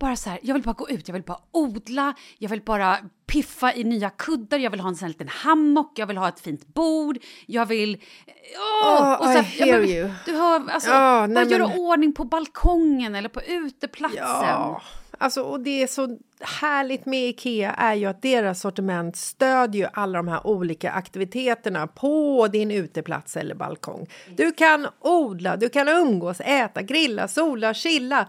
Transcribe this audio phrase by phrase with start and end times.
[0.00, 2.98] Bara så här, jag vill bara gå ut, jag vill bara odla, jag vill bara
[3.26, 6.28] piffa i nya kuddar, jag vill ha en sån här liten hammock, jag vill ha
[6.28, 8.02] ett fint bord, jag vill...
[8.84, 9.02] Åh!
[9.02, 10.10] Oh, och så I hear men, you.
[10.26, 14.18] Du hör, alltså, Ja, bara göra men- ordning på balkongen eller på uteplatsen.
[14.22, 14.82] Ja,
[15.18, 19.88] alltså, och det är så härligt med Ikea är ju att deras sortiment stödjer ju
[19.92, 24.06] alla de här olika aktiviteterna på din uteplats eller balkong.
[24.36, 28.28] Du kan odla, du kan umgås, äta, grilla, sola, chilla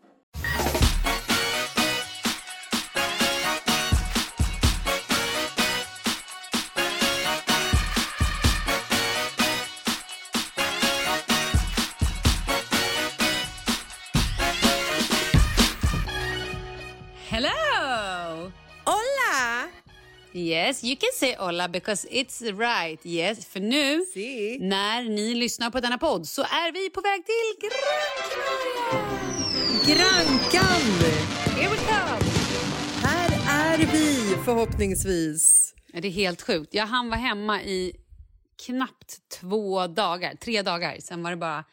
[17.31, 18.51] Hello!
[18.83, 19.69] Hola!
[20.33, 23.05] Yes, you can say hola because it's right.
[23.05, 24.57] Yes, för nu Si.
[24.61, 27.69] när ni lyssnar på denna podd så är vi på väg till.
[29.93, 30.81] Grankan!
[31.57, 32.25] Here we come!
[33.01, 33.29] Här
[33.73, 35.73] är vi förhoppningsvis.
[35.93, 36.73] Det är helt sjukt.
[36.73, 37.95] Jag hann vara hemma i
[38.65, 40.97] knappt två dagar, tre dagar.
[40.99, 41.63] Sen var det bara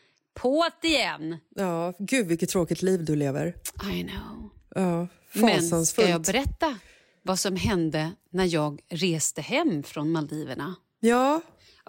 [0.40, 1.36] på't igen.
[1.56, 3.54] Ja, gud vilket tråkigt liv du lever.
[3.92, 4.57] I know.
[4.74, 6.78] Ja, Men ska jag berätta
[7.22, 10.74] vad som hände när jag reste hem från Maldiverna?
[11.00, 11.40] Ja,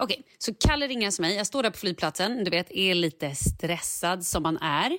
[0.02, 1.34] Okej, så Kalle ringer mig.
[1.36, 4.98] Jag står där på flygplatsen, du vet, är lite stressad som man är.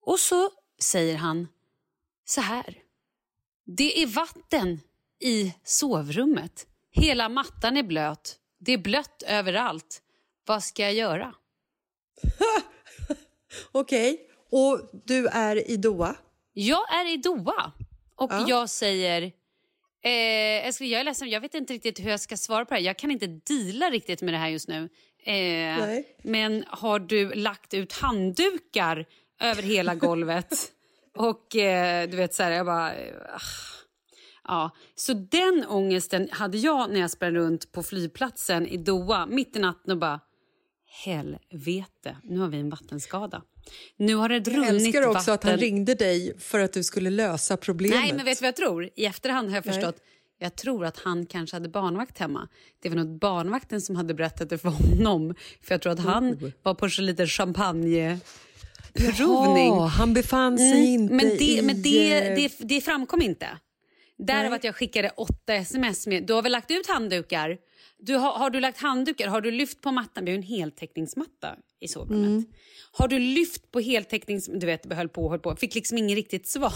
[0.00, 0.50] Och så
[0.82, 1.48] säger han
[2.24, 2.78] så här.
[3.66, 4.80] Det är vatten
[5.20, 6.66] i sovrummet.
[6.90, 8.38] Hela mattan är blöt.
[8.58, 10.02] Det är blött överallt.
[10.46, 11.34] Vad ska jag göra?
[13.72, 14.30] okej.
[14.50, 16.16] Och du är i Doha?
[16.54, 17.72] Jag är i Doha
[18.16, 18.44] och Ja.
[18.48, 19.22] jag säger...
[20.02, 22.80] Eh, älskling, jag är ledsen, jag vet inte riktigt hur jag ska svara på det
[22.80, 22.86] här.
[22.86, 24.88] Jag kan inte deala riktigt med det här just nu.
[25.24, 29.06] Eh, men har du lagt ut handdukar
[29.40, 30.72] över hela golvet?
[31.16, 32.94] och eh, du vet så här, jag bara...
[32.94, 33.40] eh, ah.
[34.48, 39.56] Ja, så den ångesten hade jag när jag sprang runt på flygplatsen i Doha mitt
[39.56, 40.20] i natten och bara
[41.04, 43.42] helvete, nu har vi en vattenskada.
[43.96, 45.34] Nu har det Jag runnit älskar också vatten.
[45.34, 47.98] att han ringde dig för att du skulle lösa problemet.
[47.98, 48.90] Nej, men vet du vad jag tror?
[48.96, 49.74] I efterhand har jag Nej.
[49.74, 49.96] förstått.
[50.38, 52.48] Jag tror att han kanske hade barnvakt hemma.
[52.82, 55.34] Det var nog barnvakten som hade berättat det för honom.
[55.62, 56.50] För jag tror att han Oh.
[56.62, 59.68] var på så lite champagneprovning.
[59.68, 61.62] Ja, han befann sig inte Mm, men det, i...
[61.62, 63.46] men det, det, det framkom inte.
[64.18, 64.56] Därav Nej.
[64.56, 66.26] att jag skickade åtta sms med...
[66.26, 67.58] Du har väl lagt ut handdukar?
[67.98, 69.28] Du har, har du lagt handdukar?
[69.28, 70.24] Har du lyft på mattan?
[70.24, 72.28] Vi har en heltäckningsmatta i sovrummet.
[72.28, 72.44] Mm.
[72.92, 74.46] Har du lyft på heltäcknings...
[74.46, 75.56] Du vet, höll på och höll på.
[75.56, 76.74] Fick liksom ingen riktigt svar.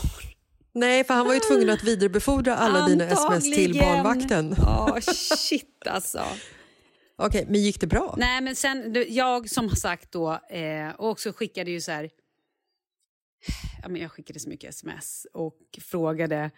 [0.73, 4.03] Nej, för han var ju tvungen att vidarebefordra alla dina sms till Antagligen.
[4.03, 4.55] barnvakten.
[4.59, 4.99] Ja,
[5.37, 6.25] shit alltså.
[7.17, 8.15] Okej, men gick det bra?
[8.19, 12.11] Nej, men sen, jag som sagt då, eh, också skickade ju så här...
[13.83, 16.51] Ja, men jag skickade så mycket sms och frågade...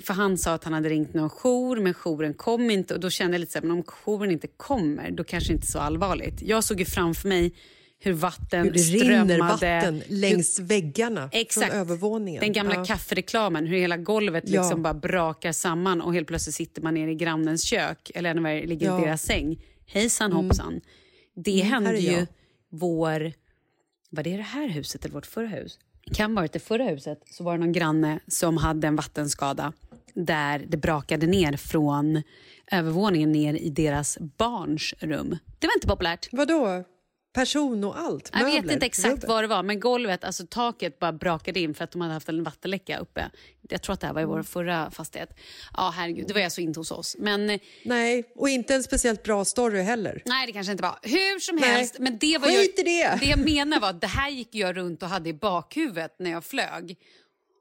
[0.00, 2.94] För Han sa att han hade ringt någon jour, men jouren kom inte.
[2.94, 5.66] Och Då kände jag lite så här, men om jouren inte kommer, då kanske inte
[5.66, 6.42] så allvarligt.
[6.42, 7.54] Jag såg ju framför mig
[8.00, 9.34] hur vatten Hur det strömmade.
[9.34, 11.66] rinner vatten hur- längs väggarna Exakt.
[11.70, 12.40] från övervåningen.
[12.40, 12.84] Den gamla Ja.
[12.84, 14.60] kaffereklamen, hur hela golvet Ja.
[14.62, 18.42] liksom bara brakar samman och helt plötsligt sitter man nere i grannens kök eller ännu
[18.42, 18.92] värre, ligger Ja.
[18.92, 19.02] Mm.
[19.02, 19.62] i deras säng.
[19.86, 20.80] Hejsan hoppsan.
[21.34, 22.26] Det här hände ju
[22.70, 23.32] vår...
[24.10, 25.78] Var det det här huset eller vårt förra hus?
[26.14, 27.22] Kan ha varit det förra huset.
[27.30, 29.72] Så var det någon granne som hade en vattenskada
[30.14, 32.22] där det brakade ner från
[32.72, 35.38] övervåningen ner i deras barns rum.
[35.58, 36.28] Det var inte populärt.
[36.32, 36.84] Vadå?
[37.38, 38.30] Person och allt?
[38.32, 38.72] Jag vet Möbler?
[38.72, 42.00] inte exakt vad det var, men golvet, alltså taket bara brakade in för att de
[42.00, 43.30] hade haft en vattenläcka uppe.
[43.68, 44.36] Jag tror att det här var i Mm.
[44.36, 45.30] vår förra fastighet.
[45.76, 47.16] Ja, herregud, det var alltså inte hos oss.
[47.18, 50.22] Men eh, Nej, och inte en speciellt bra story heller.
[50.24, 50.98] nej, det kanske inte var.
[51.02, 51.70] Hur som Nej.
[51.70, 53.18] helst, men det var Skit ju, i det!
[53.20, 56.30] det jag menar var att det här gick jag runt och hade i bakhuvudet när
[56.30, 56.96] jag flög.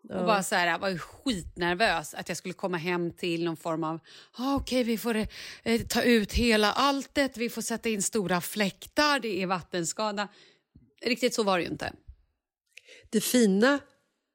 [0.09, 3.83] Och bara så här, jag var skitnervös att jag skulle komma hem till någon form
[3.83, 3.99] av...
[4.37, 5.15] Ah, Okej, vi får
[5.63, 10.27] eh, ta ut hela alltet, vi får sätta in stora fläktar, det är vattenskada.
[11.05, 11.93] Riktigt så var det ju inte.
[13.09, 13.79] Det fina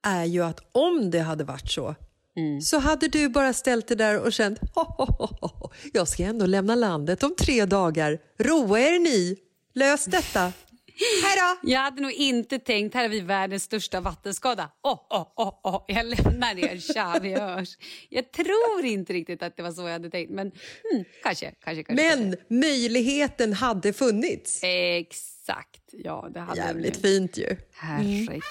[0.07, 1.95] är ju att om det hade varit så
[2.37, 2.61] Mm.
[2.61, 5.71] så hade du bara ställt dig där och känt ho, ho, ho, ho.
[5.93, 8.19] jag ska ändå lämna landet om tre dagar.
[8.39, 9.37] Roa er ni.
[9.75, 10.53] Lös detta.
[10.95, 11.71] Hej då!
[11.71, 14.71] Jag hade nog inte tänkt här har vi världens största vattenskada.
[14.83, 17.79] Åh, åh, åh, åh, jag lämnar er, tja, vi hörs.
[18.09, 20.47] Jag tror inte riktigt att det var så jag hade tänkt, men
[20.93, 22.17] hmm, kanske, kanske, kanske.
[22.17, 24.61] Men möjligheten hade funnits.
[24.61, 24.97] kanske.
[24.97, 27.57] Exakt, ja det hade Jävligt fint ju.
[27.73, 28.43] Herregud.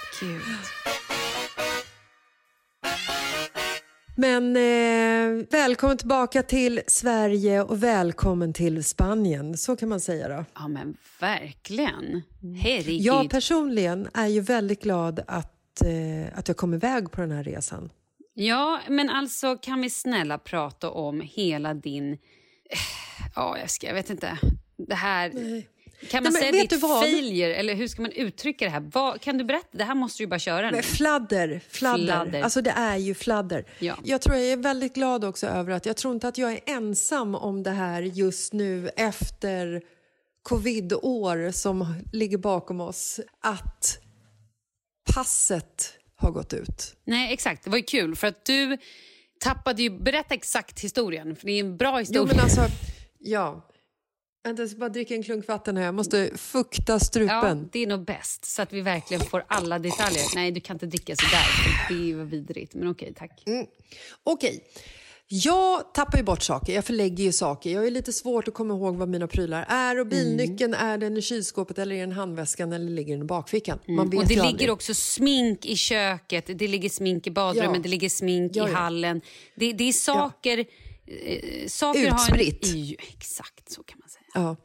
[4.22, 9.58] Men eh, välkommen tillbaka till Sverige och välkommen till Spanien.
[9.58, 10.46] Så kan man säga då.
[10.56, 12.22] Ja men verkligen.
[12.64, 13.02] Herregud.
[13.02, 17.44] Jag personligen är ju väldigt glad att, eh, att jag kom iväg på den här
[17.44, 17.90] resan.
[18.34, 22.18] Ja, men alltså kan vi snälla prata om hela din...
[23.36, 24.38] Ja, jag, ska, jag vet inte.
[24.78, 25.32] Det här...
[26.09, 28.80] Kan man Nej, säga ditt failure, eller hur ska man uttrycka det här?
[28.94, 29.68] Vad, kan du berätta?
[29.77, 30.71] Det här måste du bara köra nu.
[30.71, 32.42] Men fladder, fladder, Fladder.
[32.42, 33.65] Alltså det är ju fladder.
[33.80, 33.98] Ja.
[34.03, 36.59] Jag tror jag är väldigt glad också över att jag tror inte att jag är
[36.65, 39.81] ensam om det här just nu efter
[40.44, 43.19] covid-år som ligger bakom oss.
[43.42, 44.00] Att
[45.13, 46.95] passet har gått ut.
[47.06, 47.63] Nej, exakt.
[47.63, 48.77] Det var ju kul, för att du
[49.39, 49.89] tappade ju...
[49.89, 52.25] Berätta exakt historien, för det är en bra Jo historia.
[52.36, 52.62] men alltså,
[53.19, 53.68] ja.
[54.44, 55.84] Vänta, jag ska bara dricka en klunk vatten här.
[55.86, 57.70] Jag måste fukta Ja, strupen.
[57.72, 60.24] det är nog bäst, så att vi verkligen får alla detaljer.
[60.36, 62.74] Nej, du kan inte dricka så där, det var vidrigt.
[62.75, 63.44] Men okej, tack.
[64.24, 64.63] Okej.
[65.34, 67.70] Jag tappar ju bort saker, jag förlägger ju saker.
[67.70, 70.00] Jag är lite svårt att komma ihåg vad mina prylar är.
[70.00, 73.80] Och bilnyckeln, är den i kylskåpet eller i den handväskan eller ligger den i bakfickan?
[73.88, 74.72] Man vet Och det ligger aldrig.
[74.72, 77.82] också smink i köket, det ligger smink i badrummet, Ja.
[77.84, 78.77] det ligger smink Ja, i ja.
[78.77, 79.22] hallen.
[79.56, 80.65] Det, det är saker...
[81.08, 82.65] Eh, saker Utspritt.
[82.68, 84.21] Har en, i, exakt, så kan man säga.
[84.34, 84.56] Ja.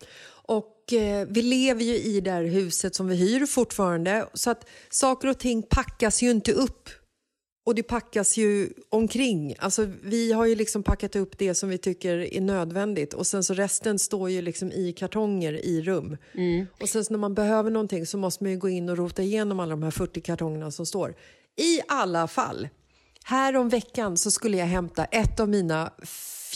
[0.49, 4.29] Och eh, vi lever ju i det här huset som vi hyr fortfarande.
[4.35, 6.89] Så att saker och ting packas ju inte upp.
[7.67, 9.55] Och det packas ju omkring.
[9.59, 13.45] Alltså, vi har ju liksom packat upp det som vi tycker är nödvändigt och sen
[13.45, 16.17] så resten står ju liksom i kartonger i rum.
[16.81, 19.23] Och sen så när man behöver någonting så måste man ju gå in och rota
[19.23, 21.15] igenom alla de här 40 kartongerna som står.
[21.57, 22.69] I alla fall,
[23.25, 25.93] här om veckan så skulle jag hämta ett av mina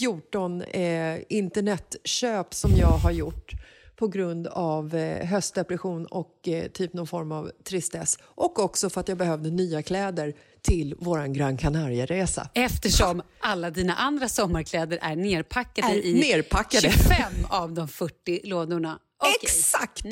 [0.00, 3.52] 14 eh, internetköp som jag har gjort
[3.96, 8.18] på grund av eh, höstdepression och eh, typ någon form av tristess.
[8.22, 12.48] Och också för att jag behövde nya kläder till våran Gran Canaria-resa.
[12.54, 16.90] Eftersom alla dina andra sommarkläder är nerpackade Är i nerpackade.
[16.92, 18.98] 25 av de 40 lådorna.
[19.18, 19.34] Okej.
[19.42, 20.04] Exakt!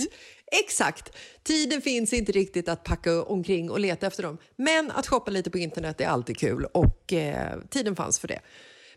[0.65, 1.13] Exakt!
[1.43, 4.39] Tiden finns inte riktigt att packa omkring och leta efter dem.
[4.57, 8.41] Men att shoppa lite på internet är alltid kul och eh, tiden fanns för det.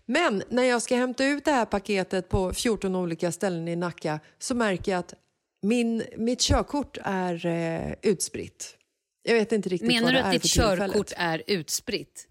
[0.06, 4.20] Men när jag ska hämta ut det här paketet på 14 olika ställen i Nacka
[4.40, 5.14] så märker jag att
[5.64, 8.78] Min, mitt körkort är eh, utspritt.
[9.24, 10.94] Jag vet inte riktigt Menar vad du det att är ditt för tillfället.
[10.96, 12.28] körkort är utspritt?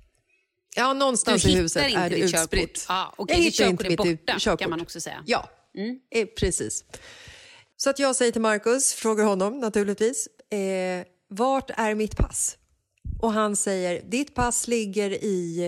[0.76, 2.86] Ja, någonstans Du i huset inte är det ditt utspritt.
[2.88, 4.60] Ah, okej, jag ditt hittar inte mitt borta, körkort.
[4.60, 5.24] kan man också säga.
[5.26, 5.98] Ja, Mm.
[6.10, 6.84] eh, precis.
[7.76, 12.56] Så att jag säger till Marcus, frågar honom naturligtvis, eh, vart är mitt pass?
[13.20, 15.58] Och han säger, ditt pass ligger i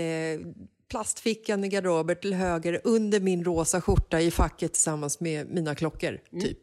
[0.42, 0.46] eh,
[0.92, 6.18] plastfickan i garderober till höger under min rosa skjorta i facket tillsammans med mina klockor,
[6.32, 6.44] Mm.
[6.44, 6.58] typ.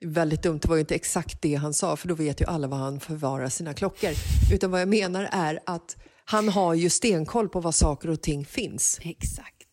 [0.00, 2.66] Väldigt dumt, det var ju inte exakt det han sa för då vet ju alla
[2.68, 4.10] var han förvarar sina klockor.
[4.52, 8.44] Utan vad jag menar är att han har ju stenkoll på var saker och ting
[8.44, 9.00] finns.
[9.02, 9.66] Exakt.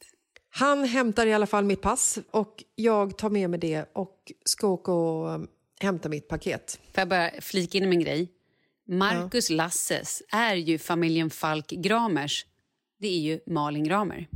[0.49, 4.67] Han hämtar i alla fall mitt pass och jag tar med mig det och ska
[4.67, 5.47] åka och um,
[5.79, 6.79] hämta mitt paket.
[6.93, 8.31] Får jag bara flika in med en grej?
[8.87, 12.45] Marcus Lasses är ju familjen Falk Gramers.
[12.99, 14.27] Det är ju Malin Gramer.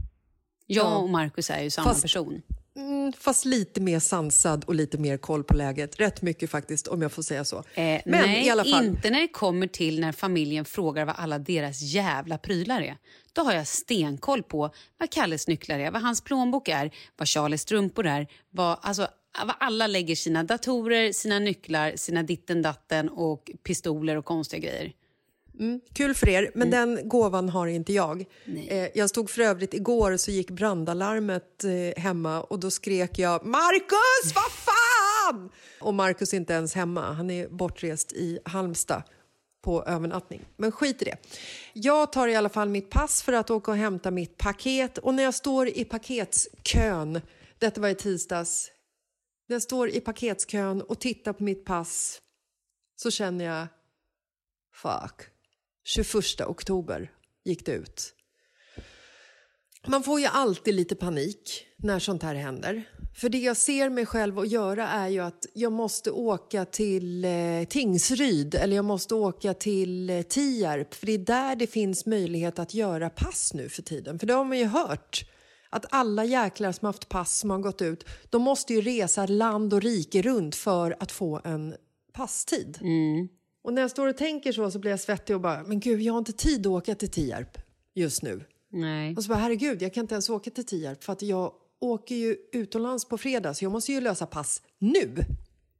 [0.67, 0.97] Jag Ja.
[0.97, 2.41] och Marcus är ju samma Fast- person.
[2.75, 5.99] Mm, fast lite mer sansad och lite mer koll på läget.
[5.99, 7.57] Rätt mycket faktiskt, om jag får säga så.
[7.57, 8.85] Eh, Men nej, i alla fall.
[8.85, 12.97] inte när det kommer till när familjen frågar vad alla deras jävla prylar är.
[13.33, 17.61] Då har jag stenkoll på vad Kalles nycklar är, vad hans plånbok är, vad Charles
[17.61, 19.07] strumpor är, vad, alltså,
[19.45, 24.93] vad alla lägger sina datorer, sina nycklar, sina ditten datten och pistoler och konstiga grejer.
[25.93, 28.25] Kul för er, men den gåvan har inte jag.
[28.67, 33.46] Eh, jag stod för övrigt igår så gick brandalarmet eh, hemma och då skrek jag
[33.46, 35.50] Marcus, vad fan!
[35.81, 39.03] Och Marcus är inte ens hemma, han är bortrest i Halmstad
[39.62, 40.41] på övernattning.
[40.58, 41.17] Men skit i det.
[41.74, 45.13] Jag tar i alla fall mitt pass för att åka och hämta mitt paket och
[45.13, 47.22] när jag står i paketskön,
[47.60, 48.72] detta var i tisdags,
[49.48, 52.22] när jag står i paketskön och tittar på mitt pass
[52.96, 53.67] så känner jag
[54.74, 55.30] Fuck.
[55.83, 57.11] 21 oktober
[57.45, 58.13] gick det ut.
[59.88, 62.83] Man får ju alltid lite panik när sånt här händer.
[63.15, 67.25] För det jag ser mig själv att göra är ju att jag måste åka till
[67.25, 72.05] eh, Tingsryd eller jag måste åka till eh, Tierp för det är där det finns
[72.05, 74.19] möjlighet att göra pass nu för tiden.
[74.19, 75.25] För det har man ju hört.
[75.69, 79.73] Att alla jäklar som haft pass som har gått ut, de måste ju resa land
[79.73, 81.75] och rike runt för att få en
[82.13, 82.77] passtid.
[82.81, 83.27] Mm.
[83.63, 86.01] Och när jag står och tänker så så blir jag svettig och bara, men gud,
[86.01, 87.57] jag har inte tid att åka till Tierp
[87.93, 88.43] just nu.
[88.69, 89.15] Nej.
[89.17, 92.15] Och så bara, herregud, jag kan inte ens åka till Tierp för att jag åker
[92.15, 95.13] ju utomlands på fredag så jag måste ju lösa pass nu.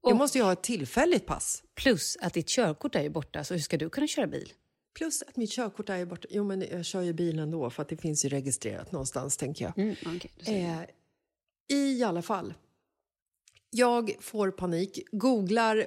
[0.04, 1.64] Jag Och- måste ju ha ett tillfälligt pass.
[1.76, 4.54] Plus att ditt körkort är ju borta, så hur ska du kunna köra bil?
[4.98, 6.28] Plus att mitt körkort är borta.
[6.32, 9.66] Jo, men jag kör ju bilen då för att det finns ju registrerat någonstans, tänker
[9.66, 9.78] jag.
[9.78, 9.96] Mm,
[10.46, 10.56] jag.
[10.56, 10.86] Eh,
[11.78, 12.54] I alla fall.
[13.70, 15.86] Jag får panik, googlar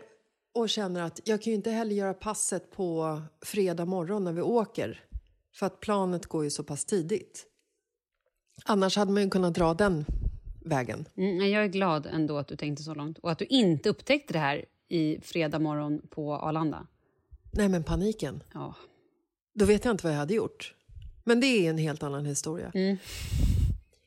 [0.54, 4.42] och känner att jag kan ju inte heller göra passet på fredag morgon när vi
[4.42, 5.04] åker.
[5.54, 7.46] För att planet går ju så pass tidigt.
[8.64, 10.04] Annars hade man ju kunnat dra den
[10.64, 11.08] vägen.
[11.16, 14.32] Mm, jag är glad ändå att du tänkte så långt och att du inte upptäckte
[14.32, 16.86] det här i fredag morgon på Arlanda.
[17.50, 18.42] Nej men paniken.
[18.54, 18.74] Ja.
[19.54, 20.74] Då vet jag inte vad jag hade gjort.
[21.24, 22.72] Men det är en helt annan historia.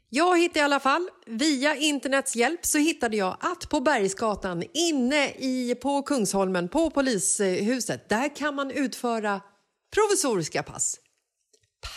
[0.09, 5.29] Jag hittade i alla fall, via internets hjälp, så hittade jag att på Bergsgatan inne
[5.29, 9.41] i, på Kungsholmen, på polishuset, där kan man utföra
[9.93, 10.99] provisoriska pass.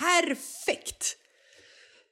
[0.01, 1.17] Perfekt!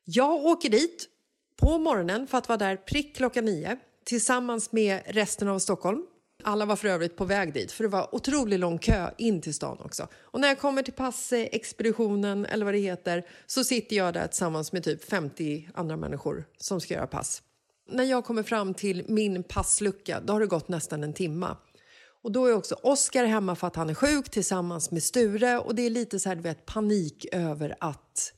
[0.04, 1.08] Jag åker dit
[1.56, 6.02] på morgonen för att vara där prick klockan nio tillsammans med resten av Stockholm.
[6.42, 9.54] Alla var för övrigt på väg dit för det var otroligt lång kö in till
[9.54, 10.08] stan också.
[10.14, 14.72] Och när jag kommer till passexpeditionen eller vad det heter så sitter jag där tillsammans
[14.72, 17.42] med typ 50 andra människor som ska göra pass.
[17.90, 21.56] När jag kommer fram till min passlucka då har det gått nästan en timma.
[22.22, 25.74] Och då är också Oskar hemma för att han är sjuk tillsammans med Sture och
[25.74, 28.32] det är lite så här, du vet, panik över att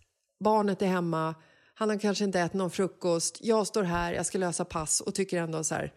[0.44, 1.34] barnet är hemma,
[1.74, 5.14] han har kanske inte ätit någon frukost, jag står här, jag ska lösa pass och
[5.14, 5.92] tycker ändå så här,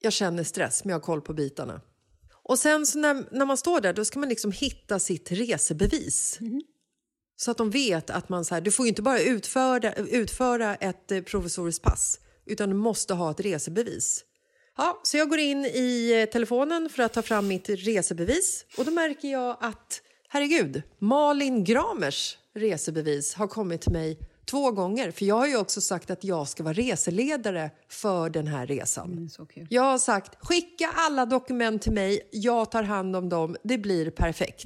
[0.00, 1.80] jag känner stress men jag har koll på bitarna.
[2.48, 6.38] Och sen så när, när man står där då ska man liksom hitta sitt resebevis.
[7.36, 11.12] Så att de vet att man så här, du får inte bara utföra, utföra ett
[11.12, 14.24] eh, provisoriskt pass utan du måste ha ett resebevis.
[14.76, 18.84] Ja, så jag går in i eh, telefonen för att ta fram mitt resebevis och
[18.84, 24.18] då märker jag att herregud, Malin Gramers resebevis har kommit till mig
[24.50, 28.46] två gånger för jag har ju också sagt att jag ska vara reseledare för den
[28.46, 29.12] här resan.
[29.12, 29.66] Mm.
[29.70, 34.10] Jag har sagt skicka alla dokument till mig, jag tar hand om dem, det blir
[34.10, 34.64] perfekt.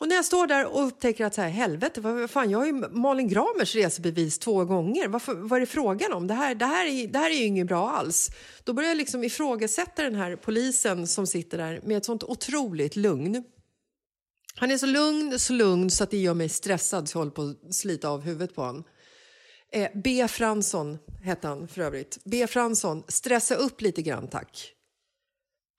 [0.00, 2.66] Och när jag står där och upptäcker att så här, helvete, vad fan, jag har
[2.66, 5.08] ju Malin Gramers resebevis två gånger.
[5.08, 6.26] Varför, vad är det frågan om?
[6.26, 8.30] Det här, det, här är, det här är ju inget bra alls.
[8.64, 12.96] Då börjar jag liksom ifrågasätta den här polisen som sitter där med ett sånt otroligt
[12.96, 13.44] lugn.
[14.54, 17.32] Han är så lugn, så lugn så att det gör mig stressad så jag håller
[17.32, 18.84] på att slita av huvudet på honom.
[19.72, 20.28] Eh, B.
[20.28, 22.18] Fransson hette han för övrigt.
[22.24, 22.46] B.
[22.46, 24.74] Fransson, stressa upp lite grann tack.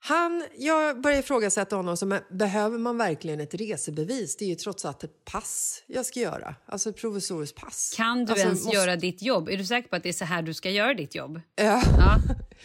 [0.02, 4.36] Han, jag börjar ifrågasätta honom som behöver man verkligen ett resebevis?
[4.36, 7.94] Det är ju trots allt ett pass jag ska göra, alltså ett provisoriskt pass.
[7.96, 8.76] Kan du alltså, ens måste...
[8.76, 9.48] göra ditt jobb?
[9.48, 11.40] Är du säker på att det är så här du ska göra ditt jobb?
[11.56, 11.82] Ja.
[11.98, 12.16] ja.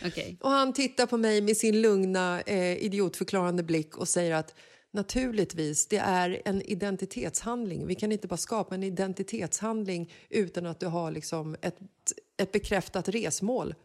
[0.08, 0.36] Okay.
[0.42, 4.56] och han tittar på mig med sin lugna, eh, idiotförklarande blick och säger att
[4.96, 7.88] Naturligtvis, det är en identitetshandling.
[7.88, 11.78] Vi kan inte bara skapa en identitetshandling utan att du har liksom ett,
[12.38, 13.76] ett bekräftat resmål.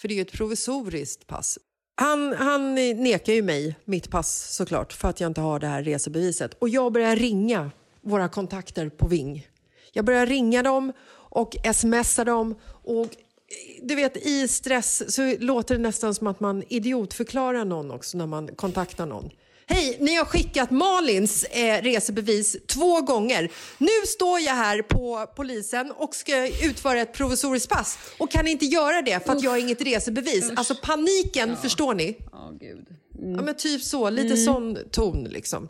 [0.00, 1.58] För det är ju ett provisoriskt pass.
[1.94, 5.82] Han, han nekar ju mig mitt pass såklart för att jag inte har det här
[5.82, 6.54] resebeviset.
[6.54, 9.48] Och jag börjar ringa våra kontakter på Ving.
[9.92, 12.54] Jag börjar ringa dem och smsa dem.
[12.64, 13.08] Och
[13.82, 18.26] du vet, i stress så låter det nästan som att man idiotförklarar någon också när
[18.26, 19.30] man kontaktar någon.
[19.74, 23.52] Hej, ni har skickat Malins eh, resebevis två gånger.
[23.78, 28.66] Nu står jag här på polisen och ska utföra ett provisoriskt pass och kan inte
[28.66, 30.50] göra det för att jag har inget resebevis.
[30.50, 30.58] Usch.
[30.58, 31.56] Alltså paniken, ja.
[31.56, 32.16] förstår ni?
[32.32, 32.86] Oh, Gud.
[33.18, 33.34] Mm.
[33.34, 34.44] Ja, men typ så, lite mm.
[34.44, 35.68] sån ton liksom.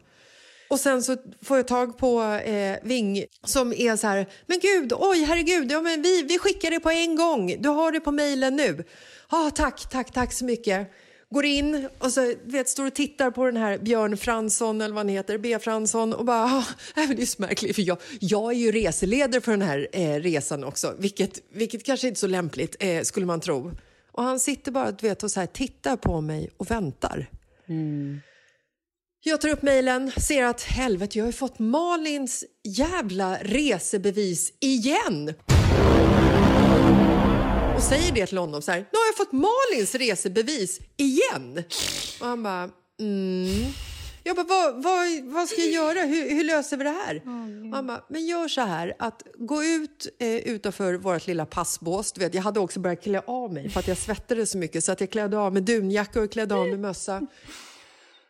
[0.68, 4.92] Och sen så får jag tag på eh, Ving som är så här, men gud,
[4.96, 8.12] oj herregud, ja, men vi, vi skickar det på en gång, du har det på
[8.12, 8.84] mejlen nu.
[9.28, 10.90] Ah, tack, tack, tack så mycket
[11.32, 14.98] går in och så, vet, står och tittar på den här Björn Fransson, eller vad
[14.98, 15.58] han heter, B.
[15.58, 19.52] Fransson och bara, ah, det är så märkligt för jag, jag är ju reseledare för
[19.52, 23.40] den här eh, resan också, vilket, vilket kanske inte är så lämpligt eh, skulle man
[23.40, 23.72] tro.
[24.12, 27.30] Och han sitter bara du vet, och så här, tittar på mig och väntar.
[27.68, 28.20] Mm.
[29.24, 35.34] Jag tar upp mejlen, ser att helvete, jag har ju fått Malins jävla resebevis igen
[37.82, 41.64] säger det till honom så här, nu har jag fått Malins resebevis igen.
[42.20, 42.70] Och han bara,
[43.00, 43.72] mm.
[44.24, 46.04] Jag bara, vad, vad, vad ska jag göra?
[46.04, 47.14] Hur, hur löser vi det här?
[47.14, 47.72] Mm.
[47.72, 52.12] Han bara, men gör så här, att gå ut eh, utanför vårt lilla passbås.
[52.12, 54.84] Du vet, jag hade också börjat klä av mig för att jag svettades så mycket
[54.84, 57.26] så att jag klädde av mig dunjacka och klädde av mig mössa.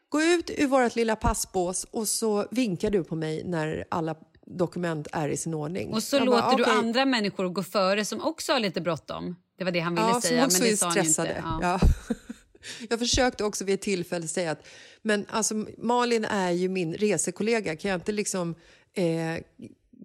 [0.09, 5.09] Gå ut ur vårt lilla passbås och så vinkar du på mig när alla dokument
[5.13, 5.93] är i sin ordning.
[5.93, 6.75] Och så jag låter bara, du okay.
[6.75, 9.37] andra människor gå före som också har lite bråttom.
[9.59, 10.51] Det var det han ville ja, säga.
[10.51, 11.43] Som men det är stressade.
[11.45, 11.59] Ja.
[11.63, 11.81] Ja.
[12.91, 14.67] Jag försökte också vid ett tillfälle säga att
[15.03, 17.77] men alltså, Malin är ju min resekollega.
[17.77, 18.55] Kan jag inte liksom...
[18.95, 19.43] Eh,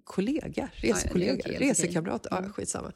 [0.07, 0.69] kollega?
[0.73, 1.31] Resekollega?
[1.31, 2.25] Ja, okay, resekamrat?
[2.25, 2.39] Okay.
[2.43, 2.91] Ja, skitsamma.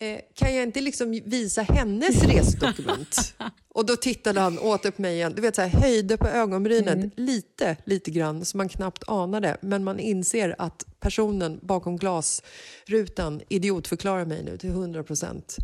[0.00, 3.34] Eh, kan jag inte liksom visa hennes resedokument?
[3.68, 5.32] och då tittade han åter på mig igen.
[5.36, 7.10] Du vet, så här, höjde på ögonbrynet mm.
[7.16, 9.56] lite, lite grann, så man knappt anade.
[9.60, 15.56] Men man inser att personen bakom glasrutan idiotförklarar mig nu till 100 procent.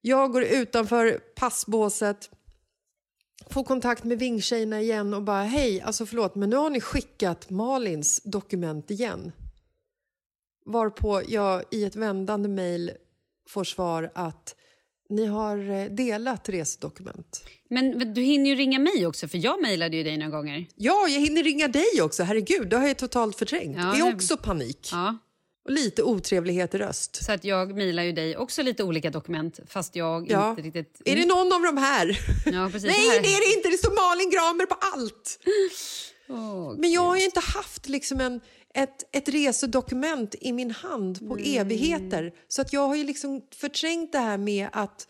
[0.00, 2.30] Jag går utanför passbåset,
[3.50, 7.50] får kontakt med vingtjejerna igen och bara hej, alltså förlåt, men nu har ni skickat
[7.50, 9.32] Malins dokument igen.
[10.66, 12.90] Varpå jag i ett vändande mejl
[13.48, 14.54] får svar att
[15.08, 17.44] ni har eh, delat resedokument.
[17.70, 20.66] Men du hinner ju ringa mig också, för jag mejlade ju dig några gånger.
[20.74, 22.22] Ja, jag hinner ringa dig också.
[22.22, 23.76] Herregud, det har jag totalt förträngt.
[23.76, 24.88] Ja, det är också panik.
[24.92, 25.18] Ja.
[25.64, 27.24] Och lite otrevlighet i röst.
[27.24, 30.50] Så att jag mejlar ju dig också lite olika dokument fast jag ja.
[30.50, 31.02] inte riktigt...
[31.04, 32.18] Är det någon av de här?
[32.46, 33.22] Ja, precis, Nej, här.
[33.22, 33.68] det är det inte!
[33.68, 35.38] Det står Malin Gramer på allt!
[36.28, 38.40] Oh, Men jag har ju inte haft liksom en,
[38.74, 41.60] ett, ett resedokument i min hand på mm.
[41.60, 42.34] evigheter.
[42.48, 45.08] Så att jag har ju liksom förträngt det här med att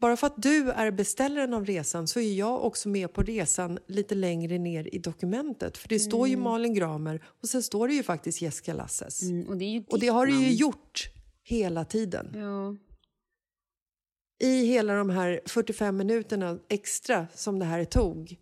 [0.00, 3.78] bara för att du är beställaren av resan så är jag också med på resan
[3.86, 5.76] lite längre ner i dokumentet.
[5.78, 6.10] För det mm.
[6.10, 6.44] står ju mm.
[6.44, 9.22] Malin Gramer och sen står det ju faktiskt Jessica Lasses.
[9.22, 11.08] Mm, och, det och, det har det ju gjort
[11.42, 12.32] hela tiden.
[12.34, 12.76] Ja.
[14.40, 18.36] I hela de här 45 minuterna extra som det här tog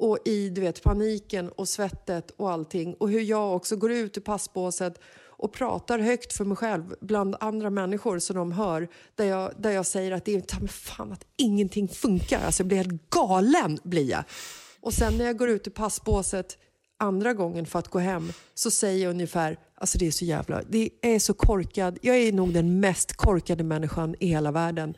[0.00, 4.16] och i du vet, paniken och svettet och allting och hur jag också går ut
[4.16, 9.24] ur passbåset och pratar högt för mig själv bland andra människor så de hör där
[9.24, 12.40] jag, där jag säger att det är ta fan att ingenting funkar.
[12.44, 14.24] Alltså jag blir helt galen blir jag.
[14.80, 16.58] Och sen när jag går ut ur passbåset
[16.98, 20.62] andra gången för att gå hem så säger jag ungefär, alltså det är så jävla,
[20.68, 24.94] det är så korkad, jag är nog den mest korkade människan i hela världen.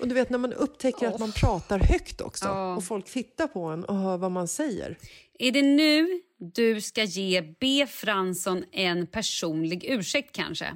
[0.00, 1.14] Och du vet när man upptäcker oh.
[1.14, 2.76] att man pratar högt också oh.
[2.76, 4.98] och folk tittar på en och hör vad man säger.
[5.38, 7.86] Är det nu du ska ge B.
[7.90, 10.66] Fransson en personlig ursäkt kanske?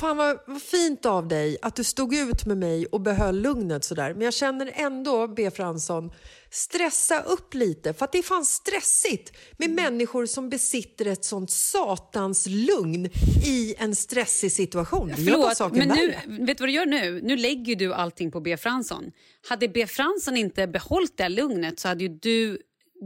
[0.00, 3.84] Fan vad, vad, fint av dig att du stod ut med mig och behöll lugnet
[3.84, 4.14] sådär.
[4.14, 5.50] Men jag känner ändå, B.
[5.50, 6.12] Fransson,
[6.56, 7.94] stressa upp lite.
[7.94, 9.84] För att det är fan stressigt med mm.
[9.84, 13.06] människor som besitter ett sånt satans lugn
[13.44, 15.08] i en stressig situation.
[15.08, 16.14] Det Förlåt, men nu,
[16.46, 17.20] vet du vad du gör nu?
[17.22, 18.56] Nu lägger du allting på B.
[18.56, 19.12] Fransson.
[19.48, 19.86] Hade B.
[19.86, 22.58] Fransson inte behållit det lugnet så hade ju du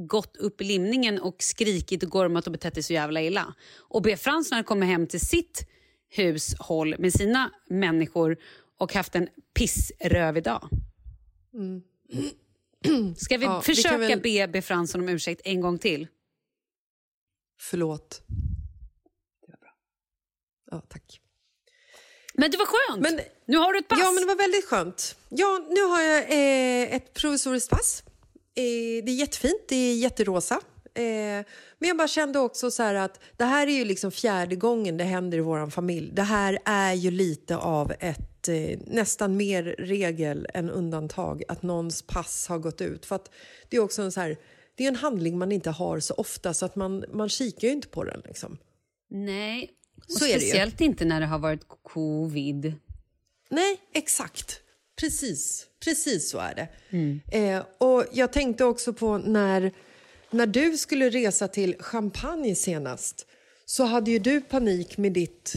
[0.09, 3.55] gått upp i limningen och skrikit och gormat och betett dig så jävla illa.
[3.79, 4.17] Och B.
[4.17, 5.67] Fransson hade kommit hem till sitt
[6.09, 8.37] hushåll med sina människor
[8.79, 10.69] och haft en pissrövig dag.
[11.55, 11.83] Mm.
[13.17, 14.63] Ska vi Ja, vi försöka kan väl- be B.
[14.63, 16.07] Fransson om ursäkt en gång till?
[17.61, 18.23] Förlåt.
[19.47, 19.71] Det var bra.
[20.71, 21.21] Ja, tack.
[22.35, 23.03] Men det var skönt!
[23.03, 23.99] Men- nu har du ett pass!
[24.03, 25.17] Ja, men det var väldigt skönt.
[25.29, 28.03] Ja, nu har jag eh, ett provisoriskt pass.
[28.55, 30.61] Eh, det är jättefint, det är jätterosa.
[30.95, 31.03] Eh,
[31.79, 34.97] men jag bara kände också så här att det här är ju liksom fjärde gången
[34.97, 36.11] det händer i vår familj.
[36.13, 42.03] Det här är ju lite av ett eh, nästan mer regel än undantag att någons
[42.03, 43.07] pass har gått ut.
[43.07, 43.31] För att
[43.69, 44.37] det är också en så här,
[44.75, 47.75] det är en handling man inte har så ofta så att man, man kikar ju
[47.75, 48.59] inte på den liksom.
[49.11, 52.75] Nej, och Så speciellt inte när det har varit covid.
[53.51, 54.61] Nej, exakt.
[55.01, 56.69] Precis, precis så är det.
[57.33, 59.73] Eh, och jag tänkte också på när,
[60.31, 63.27] när du skulle resa till Champagne senast
[63.65, 65.53] så hade ju du panik med ditt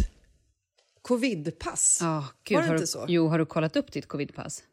[1.04, 2.02] covidpass.
[2.02, 3.06] Oh, Gud, Var det inte du, så?
[3.08, 4.64] Jo, har du kollat upp ditt covidpass?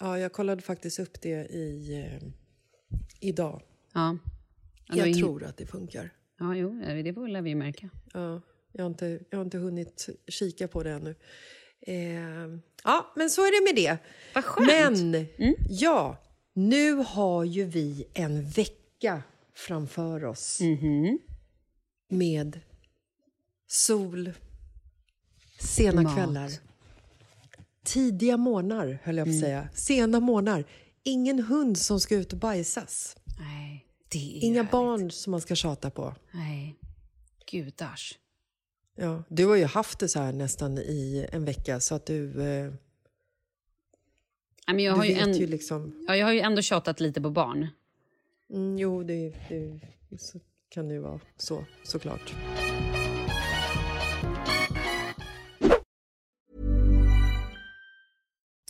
[0.00, 2.28] Ja, jag kollade faktiskt upp det i, eh,
[3.20, 3.62] idag.
[3.94, 4.18] Ja.
[4.88, 6.10] Ja, Jag tror att det funkar.
[6.38, 7.90] Ja, jo, det får vi märka.
[8.12, 8.40] Ja,
[8.72, 11.14] jag, har inte, jag har inte hunnit kika på det ännu.
[11.80, 13.98] Eh, ja, men så är det med det.
[14.34, 14.98] Vad skönt.
[15.38, 16.16] Men, ja,
[16.52, 19.22] nu har ju vi en vecka
[19.54, 20.60] framför oss
[22.08, 22.60] med
[23.66, 24.32] sol,
[25.76, 26.14] sena Mat.
[26.14, 26.50] kvällar,
[27.84, 29.68] tidiga morgnar, höll jag på att säga.
[29.74, 30.64] Sena morgnar.
[31.02, 33.16] Ingen hund som ska ut och bajsas.
[33.38, 34.70] Nej, det är Inga härligt.
[34.72, 36.14] barn som man ska tjata på.
[36.32, 36.76] Nej,
[37.50, 38.18] gudars.
[38.98, 42.42] Ja, du har ju haft det så här nästan i en vecka så att du,
[42.42, 42.72] eh,
[44.68, 46.04] Ja, men jag, du har ju vet en, ju liksom...
[46.08, 47.66] ja, jag har ju ändå tjatat lite på barn.
[48.50, 49.80] Mm, jo, det, det
[50.68, 52.34] kan det ju vara så, såklart.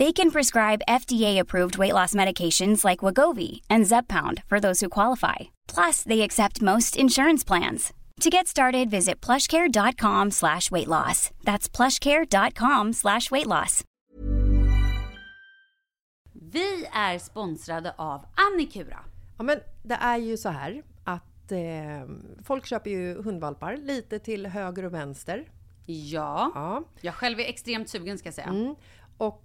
[0.00, 5.38] They can prescribe FDA-approved weight loss medications like Wagovi and Zepbound for those who qualify.
[5.74, 7.92] Plus, they accept most insurance plans.
[8.20, 11.30] To get started, visit plushcare.com slash weight loss.
[11.44, 13.84] That's plushcare.com slash weight loss.
[16.52, 18.98] Vi är sponsrade av Annikura.
[19.38, 21.58] Ja, men det är ju så här att eh,
[22.44, 25.48] folk köper ju hundvalpar lite till höger och vänster.
[25.86, 26.82] Ja, Ja.
[27.00, 28.46] jag själv är extremt sugen ska jag säga.
[28.46, 28.74] Mm.
[29.18, 29.44] Och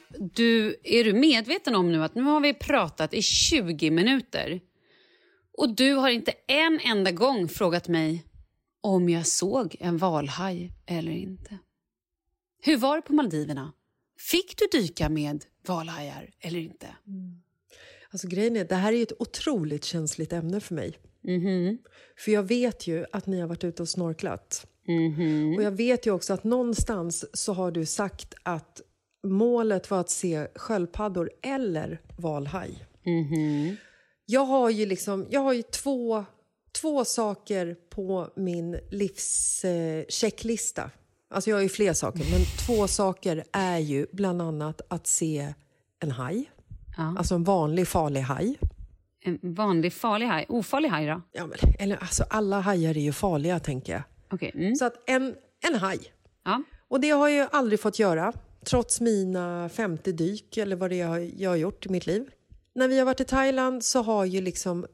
[0.21, 4.61] du, är du medveten om nu att nu har vi pratat i 20 minuter
[5.57, 8.25] och du har inte en enda gång frågat mig
[8.81, 11.57] om jag såg en valhaj eller inte.
[12.63, 13.73] Hur var det på Maldiverna?
[14.17, 16.87] Fick du dyka med valhajar eller inte?
[17.07, 17.41] Mm.
[18.11, 20.99] Alltså grejen är, det här är ett otroligt känsligt ämne för mig.
[21.27, 21.77] Mm -hmm.
[22.17, 24.67] För jag vet ju att ni har varit ute och snorklat.
[24.87, 25.55] Mm -hmm.
[25.55, 28.81] Och jag vet ju också att någonstans så har du sagt att
[29.23, 32.85] målet var att se sköldpaddor eller valhaj.
[33.03, 33.75] Mm -hmm.
[34.25, 36.25] Jag har ju liksom, jag har ju två,
[36.81, 40.81] två saker på min livschecklista.
[40.81, 40.89] Eh,
[41.29, 45.53] alltså jag har ju fler saker, men två saker är ju bland annat att se
[45.99, 46.51] en haj.
[46.97, 47.15] Ja.
[47.17, 48.59] Alltså en vanlig farlig haj.
[49.23, 50.45] En vanlig farlig haj?
[50.49, 51.21] Ofarlig haj då?
[51.31, 54.03] Ja, men, eller, alltså, alla hajar är ju farliga, tänker jag.
[54.31, 54.51] Okay.
[54.53, 54.75] Mm.
[54.75, 55.35] Så att en,
[55.67, 55.99] en haj.
[56.43, 56.63] Ja.
[56.87, 58.33] Och det har jag aldrig fått göra,
[58.65, 62.29] trots mina 50 dyk eller vad det är jag har gjort i mitt liv.
[62.75, 64.85] När vi har varit i Thailand så har ju liksom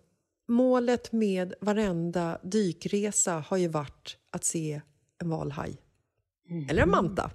[0.48, 4.82] målet med varenda dykresa har ju varit att se
[5.22, 5.78] en valhaj.
[6.50, 6.70] Mm.
[6.70, 7.32] Eller en manta.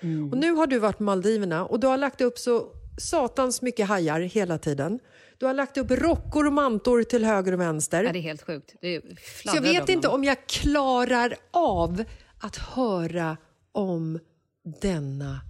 [0.00, 0.30] Mm.
[0.30, 3.88] Och nu har du varit på Maldiverna och du har lagt upp så satans mycket
[3.88, 4.98] hajar hela tiden.
[5.38, 8.04] Du har lagt upp rockor och mantor till höger och vänster.
[8.04, 8.74] Ja, det är helt sjukt.
[8.80, 9.02] Det
[9.50, 12.04] så jag vet inte om jag klarar av
[12.38, 13.36] att höra
[13.72, 14.18] om
[14.64, 15.40] denna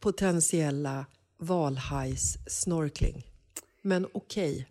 [0.00, 1.06] potentiella
[1.38, 3.26] valhajs snorkling.
[3.82, 4.64] Men okej, okay.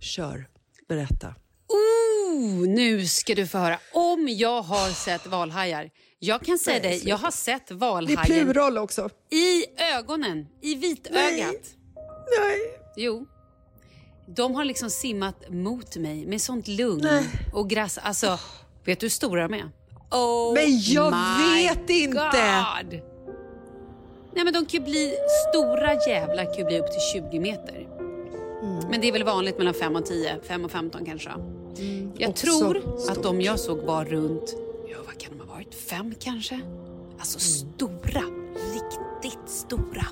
[0.00, 0.48] kör.
[0.88, 1.34] Berätta.
[1.68, 3.78] Ooh, nu ska du få höra.
[3.92, 5.90] Om jag har sett valhajar.
[6.18, 8.20] Jag kan säga dig, jag har sett valhajen.
[8.20, 9.10] Är plural också.
[9.30, 11.14] I ögonen, i vitögat.
[11.14, 11.60] Nej.
[12.40, 12.58] Nej.
[12.96, 13.26] Jo.
[14.36, 17.24] De har liksom simmat mot mig med sånt lugn Nej.
[17.52, 17.98] och gräs.
[17.98, 18.38] Alltså,
[18.84, 19.70] vet du hur stora de är?
[20.16, 21.10] Oh Men jag
[21.56, 22.16] vet inte!
[22.16, 23.00] God.
[24.34, 25.14] Nej men de kan bli,
[25.50, 27.00] stora jävlar kan ju bli upp till
[27.30, 27.86] 20 meter.
[28.62, 28.78] Mm.
[28.90, 31.30] Men det är väl vanligt mellan 5 och 10, 5 och 15 kanske.
[31.78, 32.12] Mm.
[32.18, 33.16] Jag Också tror stort.
[33.16, 34.54] att de jag såg var runt,
[34.90, 36.60] ja vad kan de ha varit, 5 kanske?
[37.18, 37.74] Alltså Mm.
[37.76, 38.22] stora,
[38.74, 40.06] riktigt stora.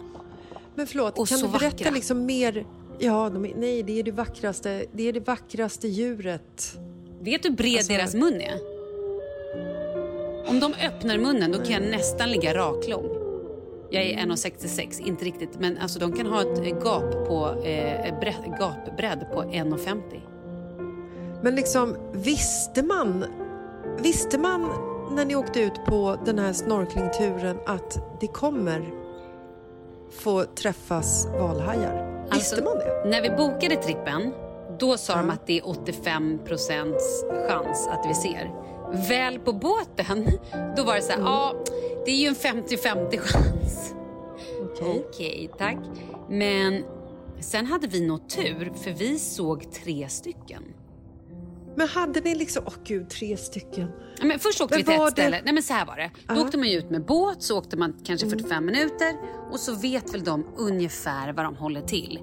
[0.74, 1.90] Men förlåt, Och kan du berätta vackra.
[1.90, 2.66] liksom mer?
[2.98, 6.76] Ja, de nej, det är det vackraste, det är det vackraste djuret.
[7.20, 8.73] Vet du hur bred Alltså- deras mun är?
[10.46, 13.08] Om de öppnar munnen då kan jag nästan ligga raklång.
[13.90, 18.56] Jag är 1,66, inte riktigt, men alltså de kan ha ett gap på, eh, bredd,
[18.58, 20.20] gapbredd på 1,50.
[21.42, 23.24] Men liksom, visste man,
[23.98, 24.68] visste man
[25.10, 28.90] när ni åkte ut på den här snorklingturen att det kommer
[30.10, 32.24] få träffas valhajar?
[32.32, 33.10] Visste Alltså, man det?
[33.10, 34.32] När vi bokade trippen,
[34.78, 35.32] då sa de Ja.
[35.32, 38.50] att det är 85 procents chans att vi ser.
[39.08, 40.26] Väl på båten,
[40.76, 41.64] då var det så här, ja,
[42.04, 43.94] det är ju en 50-50 chans.
[44.62, 45.04] Okej.
[45.08, 45.78] Okej, tack.
[46.30, 46.84] Men
[47.40, 50.62] sen hade vi något tur, för vi såg tre stycken.
[51.76, 53.90] Men hade ni liksom, åh gud, tre stycken.
[54.18, 55.40] Ja, Men först åkte Men vi till var ett det- ställe.
[55.44, 56.10] Nej men så här var det.
[56.28, 56.40] Då Ja.
[56.42, 59.14] åkte man ut med båt, så åkte man kanske 45 minuter
[59.52, 62.20] och så vet väl de ungefär vad de håller till.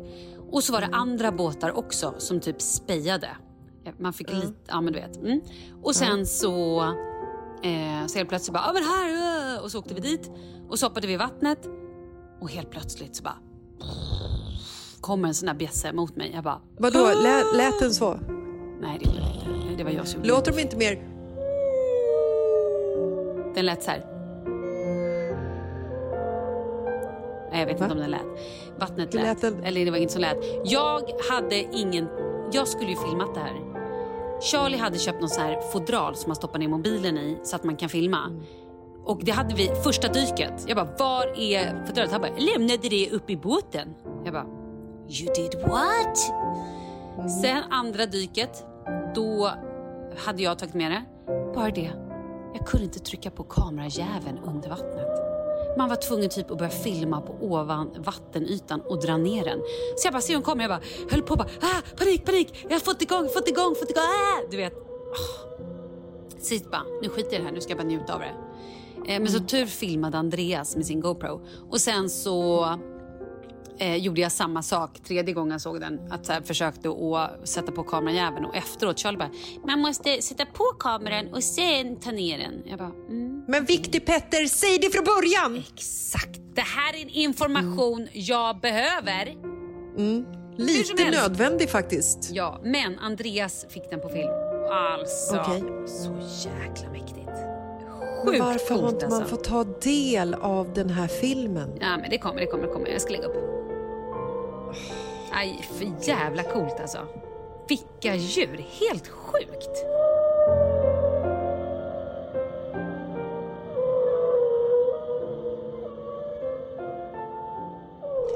[0.51, 3.29] Och så var det andra båtar också som typ spejade.
[3.97, 5.17] Man fick lite, ja men du vet.
[5.17, 5.41] Mm.
[5.83, 6.81] Och sen så,
[7.63, 9.63] eh, så helt plötsligt bara, ja men här, äh.
[9.63, 10.31] och så åkte vi dit
[10.69, 11.69] och så hoppade vi i vattnet
[12.41, 13.37] och helt plötsligt så bara
[15.01, 16.31] kommer en sån där bjässe mot mig.
[16.33, 16.61] Jag bara...
[16.77, 18.19] Vadå, lät, lät den så?
[18.81, 19.75] Nej, det gjorde den inte.
[19.77, 20.95] Det var jag som Låter de inte mer...
[23.55, 24.05] Den lät så här.
[27.51, 27.85] Nej, jag vet Va?
[27.85, 28.25] inte om den lät.
[28.79, 29.43] Vattnet lät.
[29.43, 29.65] lät?
[29.65, 30.37] Eller det var inget som lät.
[30.65, 32.07] Jag hade ingen...
[32.51, 33.70] Jag skulle ju filmat det här.
[34.41, 37.63] Charlie hade köpt någon så här fodral som man stoppar ner mobilen i så att
[37.63, 38.41] man kan filma.
[39.05, 40.65] Och det hade vi första dyket.
[40.67, 42.11] Jag bara, var är fodralet?
[42.11, 43.95] Han bara, lämnade det uppe i båten.
[44.25, 44.45] Jag bara,
[45.09, 46.17] you did what?
[47.41, 48.65] Sen andra dyket,
[49.15, 49.51] då
[50.25, 51.03] hade jag tagit med det.
[51.55, 51.91] Bara det,
[52.53, 55.30] jag kunde inte trycka på kamerajäveln under vattnet.
[55.77, 59.59] Man var tvungen typ att börja filma på ovan vattenytan och dra ner den.
[59.97, 60.81] Så jag bara ser hon kommer, jag bara
[61.11, 64.41] höll på bara, ah, panik, panik, jag har fått igång, fått igång, fått igång, ah!
[64.51, 64.73] Du vet.
[66.39, 68.33] Sist bara, nu skiter jag i det här, nu ska jag bara njuta av det.
[69.13, 71.41] Eh, men så tur filmade Andreas med sin GoPro.
[71.69, 72.65] Och sen så
[73.81, 76.11] eh, gjorde jag samma sak tredje gången jag såg den.
[76.11, 79.29] Att så här, försökte att sätta på kamerajäveln och efteråt Charlie bara,
[79.67, 82.63] man måste sätta på kameran och sen ta ner den.
[82.65, 83.43] Jag bara, mm.
[83.47, 85.63] Men Viktig Petter, säg det från början!
[85.73, 89.35] Exakt, det här är en information jag behöver.
[89.97, 90.25] Mm.
[90.57, 92.29] Lite nödvändig faktiskt.
[92.31, 94.29] Ja, men Andreas fick den på film.
[94.71, 95.63] Alltså, Okej.
[95.87, 97.21] så jäkla mäktigt.
[98.25, 99.35] Sjukt varför har inte man alltså.
[99.35, 101.69] fått ta del av den här filmen?
[101.79, 102.89] Ja, men det kommer, det kommer, det kommer.
[102.89, 103.60] Jag ska lägga upp.
[105.31, 107.07] Aj, för jävla coolt alltså.
[107.67, 109.85] Vilka djur, helt sjukt.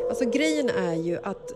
[0.10, 1.52] Alltså grejen är ju att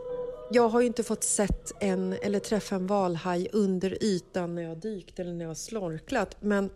[0.51, 4.69] jag har ju inte fått sett en eller träffa en valhaj under ytan när jag
[4.69, 6.37] har dykt eller när jag har snorklat.
[6.39, 6.69] Men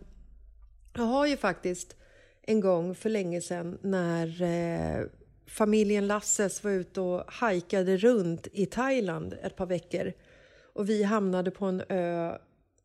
[0.94, 1.96] jag har ju faktiskt
[2.42, 5.06] en gång för länge sedan när eh,
[5.46, 10.12] familjen Lasses var ute och hajkade runt i Thailand ett par veckor.
[10.72, 12.38] Och vi hamnade på en ö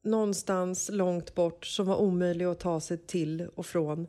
[0.03, 4.07] någonstans långt bort som var omöjlig att ta sig till och från.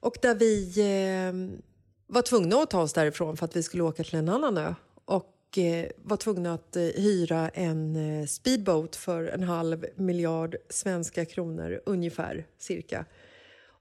[0.00, 1.60] Och där vi eh,
[2.06, 4.74] var tvungna att ta oss därifrån för att vi skulle åka till en annan ö.
[5.04, 11.24] Och eh, var tvungna att eh, hyra en eh, speedboat för en halv miljard svenska
[11.24, 13.04] kronor ungefär, cirka.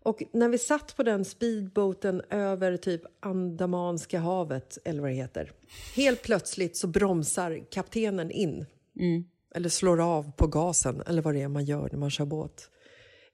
[0.03, 5.51] Och när vi satt på den speedboaten över typ Andamanska havet, eller vad det heter.
[5.95, 8.65] Helt plötsligt så bromsar kaptenen in.
[9.55, 12.69] Eller slår av på gasen, eller vad det är man gör när man kör båt.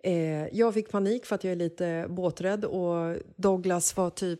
[0.04, 4.39] Eh, jag fick panik för att jag är lite båträdd och Douglas var typ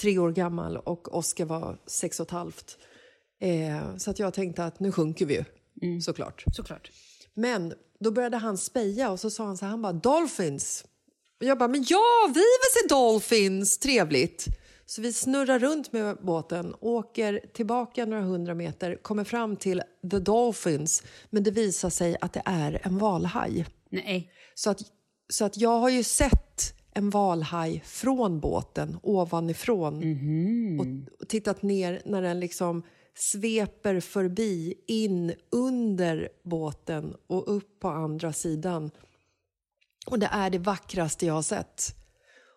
[0.00, 2.78] tre år gammal och Oscar var sex och ett halvt.
[3.40, 5.44] Eh, så att jag tänkte att nu sjunker vi ju,
[6.00, 6.44] såklart.
[6.52, 6.90] Såklart.
[7.34, 10.84] Men då började han speja och så sa han så här, han bara “Dolphins”.
[11.42, 14.46] Och jag bara “Men ja, vi vill se Dolphins, trevligt”.
[14.86, 20.18] Så vi snurrar runt med båten, åker tillbaka några hundra meter, kommer fram till The
[20.18, 23.66] Dolphins, men det visar sig att det är en valhaj.
[23.90, 24.32] Nej.
[24.54, 24.80] Så att,
[25.28, 29.94] så att jag har ju sett en valhaj från båten, ovanifrån
[30.80, 30.86] och,
[31.22, 32.82] och tittat ner när den liksom
[33.14, 38.90] sveper förbi in under båten och upp på andra sidan.
[40.06, 41.94] Och det är det vackraste jag har sett.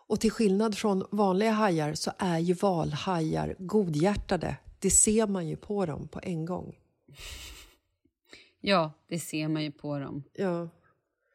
[0.07, 4.57] Och till skillnad från vanliga hajar så är ju valhajar godhjärtade.
[4.79, 6.75] Det ser man ju på dem på en gång.
[8.61, 10.23] Ja, det ser man ju på dem.
[10.33, 10.69] Ja.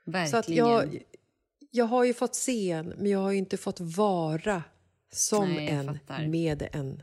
[0.04, 0.30] Verkligen.
[0.30, 1.02] Så att jag,
[1.70, 4.62] jag har ju fått se en, men jag har ju inte fått vara
[5.12, 6.26] som Nej, en fattar.
[6.26, 7.02] med en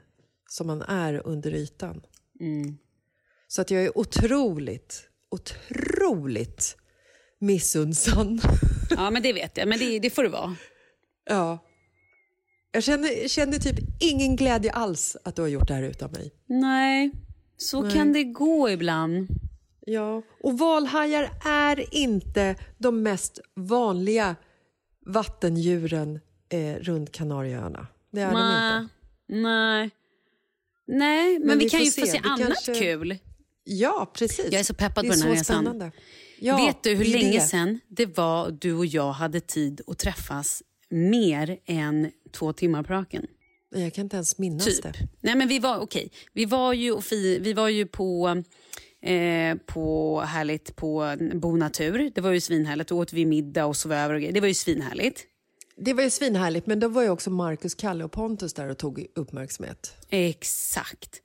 [0.50, 2.02] som man är under ytan.
[2.40, 2.78] Mm.
[3.48, 6.78] Så att jag är otroligt, otroligt
[7.40, 8.40] missunnsam.
[8.90, 9.68] Ja, men det vet jag.
[9.68, 10.56] Men det, det får det vara.
[11.30, 11.64] ja.
[12.72, 16.32] Jag känner, känner typ ingen glädje alls att du har gjort det här utan mig.
[16.48, 17.12] Nej,
[17.58, 17.92] så Nej.
[17.94, 19.28] kan det gå ibland.
[19.86, 24.36] Ja, och valhajar är inte de mest vanliga
[25.06, 26.20] vattendjuren
[26.50, 27.88] eh, runt Kanarieöarna.
[28.12, 28.82] Det är de Nej.
[28.82, 28.94] inte.
[29.50, 29.90] Nej.
[30.88, 32.12] Nej, men, Men vi, vi kan ju få se.
[32.12, 33.18] Vi annat kanske- kul.
[33.64, 34.46] Ja, precis.
[34.52, 35.56] Jag är så peppad det på är den här så resan.
[35.64, 35.92] spännande.
[36.40, 37.42] Ja, Vet du hur länge det.
[37.42, 42.94] sedan det var du och jag hade tid att träffas mer än två timmar på
[42.94, 43.26] raken?
[43.76, 44.84] Jag kan inte ens minnas Typ.
[44.84, 44.94] det.
[45.22, 46.12] Nej, men vi var, okej.
[46.34, 47.00] Vi var ju,
[47.40, 48.44] vi var ju på,
[49.02, 52.12] eh, på härligt på Bonatur.
[52.16, 52.90] Det var ju svinhärligt.
[52.90, 54.22] Då åt vi middag och sov över och.
[54.34, 55.24] Det var ju svinhärligt.
[55.78, 58.78] Det var ju svinhärligt, men då var ju också Marcus, Kalle och Pontus där och
[58.78, 59.94] tog uppmärksamhet.
[60.10, 61.22] Exakt.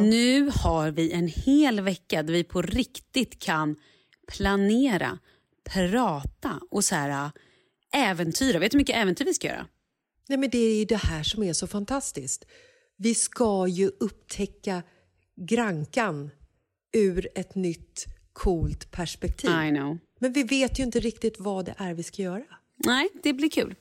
[0.00, 3.76] Nu har vi en hel vecka där vi på riktigt kan
[4.36, 5.18] planera,
[5.64, 7.30] prata och så här
[7.92, 8.58] äventyra.
[8.58, 9.66] Vet du hur mycket äventyr vi ska göra?
[10.28, 12.44] Nej, men det är ju det här som är så fantastiskt.
[12.96, 14.82] Vi ska ju upptäcka
[15.36, 16.30] Grankan
[16.92, 19.50] ur ett nytt coolt perspektiv.
[19.50, 19.98] I know.
[20.20, 22.44] Men vi vet ju inte riktigt vad det är vi ska göra.
[22.76, 23.74] Nej, det blir kul.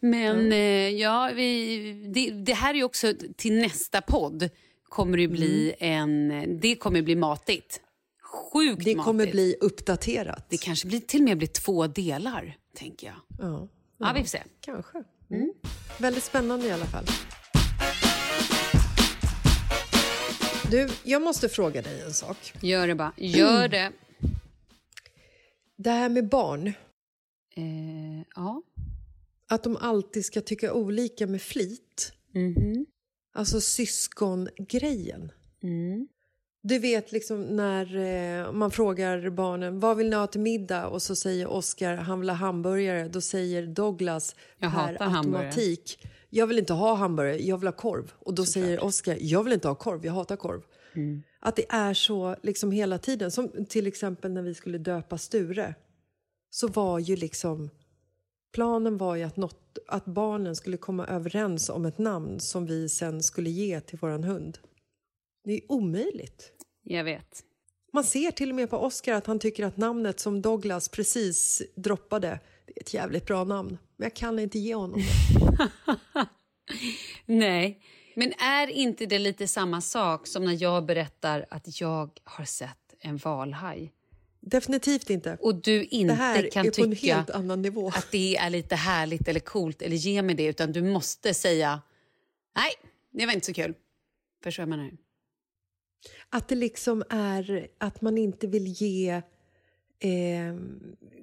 [0.00, 4.50] Men eh, ja, vi, det, det här är ju också till nästa podd
[4.82, 6.44] kommer det bli en...
[6.60, 7.80] Det kommer bli matigt.
[8.32, 9.04] Sjukt Det matigt.
[9.04, 10.46] kommer bli uppdaterat.
[10.50, 13.16] Det kanske blir, till och med blir två delar, tänker jag.
[13.38, 13.68] Ja,
[13.98, 14.42] Ja, vi får se.
[14.60, 15.04] kanske.
[15.30, 15.52] Mm.
[15.98, 17.04] Väldigt spännande i alla fall.
[20.70, 22.52] Du, jag måste fråga dig en sak.
[22.60, 23.12] Gör det bara.
[23.16, 23.92] Gör det.
[25.76, 26.72] Det här med barn,
[27.56, 28.62] Eh, ja.
[29.48, 32.12] att de alltid ska tycka olika med flit.
[32.34, 32.86] Mhm.
[33.34, 35.32] Alltså syskongrejen.
[35.62, 36.08] Mm.
[36.62, 41.02] Du vet liksom när eh, man frågar barnen vad vill ni ha till middag och
[41.02, 43.08] så säger Oscar han vill ha hamburgare.
[43.08, 45.46] Då säger Douglas Jag per hatar hamburgare.
[45.46, 45.98] automatik
[46.34, 48.12] jag vill inte ha hamburgare, jag vill ha korv.
[48.18, 50.62] Och då säger Oscar jag vill inte ha korv, jag hatar korv.
[50.94, 51.22] Mm.
[51.40, 53.30] Att det är så liksom hela tiden.
[53.30, 55.74] Som till exempel när vi skulle döpa Sture.
[56.50, 57.70] Så var ju liksom
[58.54, 62.88] planen var ju att, något, att barnen skulle komma överens om ett namn som vi
[62.88, 64.58] sen skulle ge till våran hund.
[65.44, 66.52] Det är omöjligt.
[66.82, 67.44] Jag vet.
[67.92, 71.62] Man ser till och med på Oscar att han tycker att namnet som Douglas precis
[71.74, 73.78] droppade, det är ett jävligt bra namn.
[73.96, 75.68] Men jag kan inte ge honom det.
[77.26, 77.82] Nej.
[78.14, 82.94] Men är inte det lite samma sak som när jag berättar att jag har sett
[83.00, 83.92] en valhaj?
[84.40, 85.36] Definitivt inte.
[85.40, 87.88] Och du det inte här kan är på en tycka helt annan nivå.
[87.88, 91.82] att det är lite härligt eller coolt eller ge mig det utan du måste säga
[92.56, 92.70] nej,
[93.10, 93.74] det var inte så kul.
[94.44, 94.90] Förstår jag menar?
[96.32, 99.10] Att det liksom är att man inte vill ge
[99.98, 100.54] eh,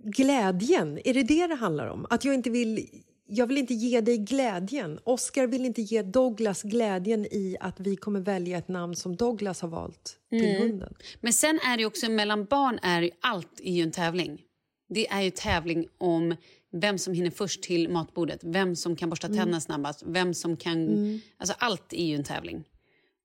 [0.03, 0.99] glädjen.
[1.05, 2.05] Är det det det handlar om?
[2.09, 2.89] Att jag inte vill...
[3.31, 4.99] Jag vill inte ge dig glädjen.
[5.03, 9.61] Oscar vill inte ge Douglas glädjen i att vi kommer välja ett namn som Douglas
[9.61, 10.61] har valt till Mm.
[10.61, 10.93] hunden.
[11.21, 14.41] Men sen är det också mellan barn, är ju, allt är ju en tävling.
[14.89, 16.35] Det är ju tävling om
[16.71, 21.21] vem som hinner först till matbordet, vem som kan borsta tänderna snabbast, vem som kan...
[21.37, 22.63] Alltså allt är ju en tävling.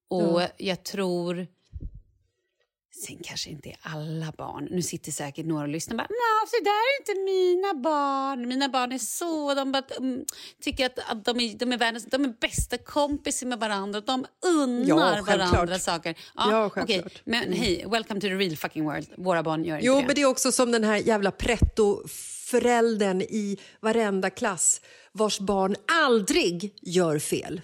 [0.09, 1.47] Och jag tror...
[3.03, 4.67] Sen kanske inte är alla barn.
[4.71, 6.07] Nu sitter säkert några och lyssnar och bara
[6.47, 8.47] så där är inte mina barn.
[8.47, 9.53] Mina barn är så...
[9.53, 10.25] De bara, mm,
[10.61, 14.01] tycker att, att de, är, de, är världens, de är bästa kompisar med varandra.
[14.01, 16.15] De unnar Ja, varandra saker.
[16.35, 16.85] Ja, okej.
[16.87, 17.21] självklart.
[17.25, 19.07] Men hej, welcome to the real fucking world.
[19.17, 20.05] Våra barn gör inte Jo, det.
[20.05, 24.81] men det är också som den här jävla pretto-föräldern i varenda klass
[25.11, 27.61] vars barn aldrig gör fel.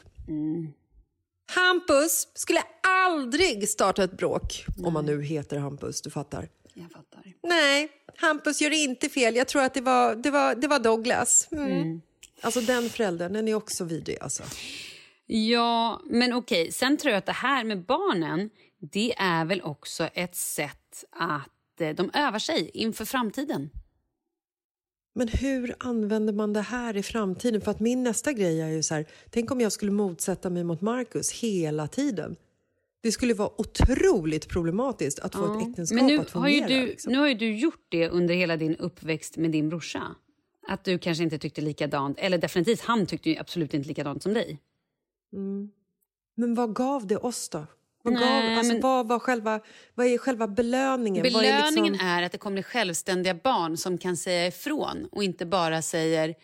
[1.56, 4.66] Hampus skulle aldrig starta ett bråk.
[4.84, 6.50] Om man nu heter Hampus, du fattar.
[6.74, 7.24] Jag fattar.
[7.44, 9.36] Nej, Hampus gör inte fel.
[9.36, 11.48] Jag tror att det var, det var, det var Douglas.
[11.52, 12.02] Mm.
[12.42, 14.44] Alltså den föräldern, den är också vidrig alltså.
[15.26, 16.72] Ja, men okej.
[16.72, 18.50] Sen tror jag att det här med barnen,
[18.92, 23.70] det är väl också ett sätt att eh, de övar sig inför framtiden.
[25.14, 27.62] Men hur använder man det här i framtiden?
[27.62, 30.64] För att min nästa grej är ju så här, tänk om jag skulle motsätta mig
[30.64, 32.36] mot Marcus hela tiden.
[33.04, 36.82] Det skulle vara otroligt problematiskt att få ett äktenskap Men nu att har, ju fungera.
[36.82, 37.14] du, liksom.
[37.14, 40.16] nu har ju du gjort det under hela din uppväxt med din brorsa.
[40.68, 44.34] Att du kanske inte tyckte likadant, eller definitivt han tyckte ju absolut inte likadant som
[44.34, 44.60] dig.
[46.36, 47.66] Men vad gav det oss då?
[48.04, 49.60] Nej, alltså, men- vad, var själva,
[49.96, 51.24] vad är själva belöningen?
[51.34, 55.24] Vad är Belöningen liksom- är att det kommer självständiga barn som kan säga ifrån och
[55.24, 56.36] inte bara säger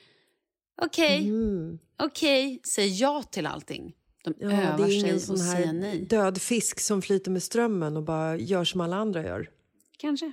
[0.81, 1.79] okej, Mm.
[2.03, 3.93] okej, säg ja till allting.
[4.23, 5.99] De Ja, övar det är sig säger här nej.
[6.05, 9.49] död fisk som flyter med strömmen och bara gör som alla andra gör.
[9.97, 10.31] Kanske.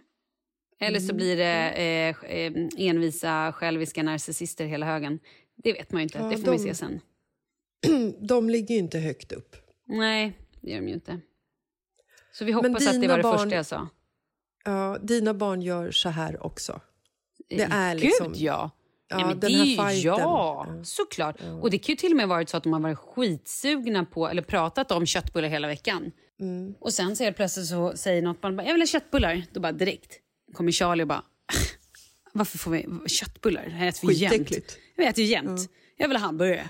[0.80, 1.08] Eller Mm.
[1.08, 5.18] så blir det eh, eh, envisa, själviska narcissister hela högen.
[5.56, 6.18] Det vet man ju inte.
[6.18, 7.00] Ja, det får de- vi se sen.
[8.28, 9.56] De ligger ju inte högt upp.
[9.86, 10.32] Nej,
[10.64, 11.20] det gör de ju inte.
[12.32, 13.88] Så vi hoppas att det var det barn- första jag sa.
[14.64, 16.80] Ja, dina barn gör så här också.
[17.48, 18.70] Det är Gud, liksom- ja.
[19.08, 20.18] Ja, Nej, men den det här är ju, fighten.
[20.18, 20.84] ja, Ja.
[20.84, 21.36] såklart.
[21.62, 24.28] Och det kan ju till och med varit så att de har varit skitsugna på,
[24.28, 26.12] eller pratat om köttbullar hela veckan.
[26.40, 26.74] Mm.
[26.80, 29.42] Och sen så helt plötsligt så säger något barn, bara, jag vill ha köttbullar.
[29.52, 30.12] Då bara direkt
[30.52, 31.22] kommer Charlie och bara,
[32.32, 33.64] varför får vi köttbullar?
[33.64, 34.50] Det här äter vi jämt.
[34.96, 35.70] Vi äter ju jämt.
[35.96, 36.68] Jag vill ha hamburgare.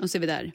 [0.00, 0.52] Och så är vi där.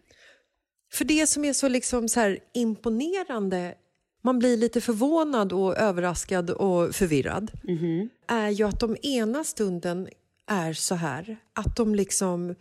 [0.91, 3.75] För det som är så, liksom så här imponerande,
[4.21, 7.51] man blir lite förvånad och överraskad och förvirrad,
[8.27, 10.07] är ju att de ena stunden
[10.47, 12.55] är så här, att de liksom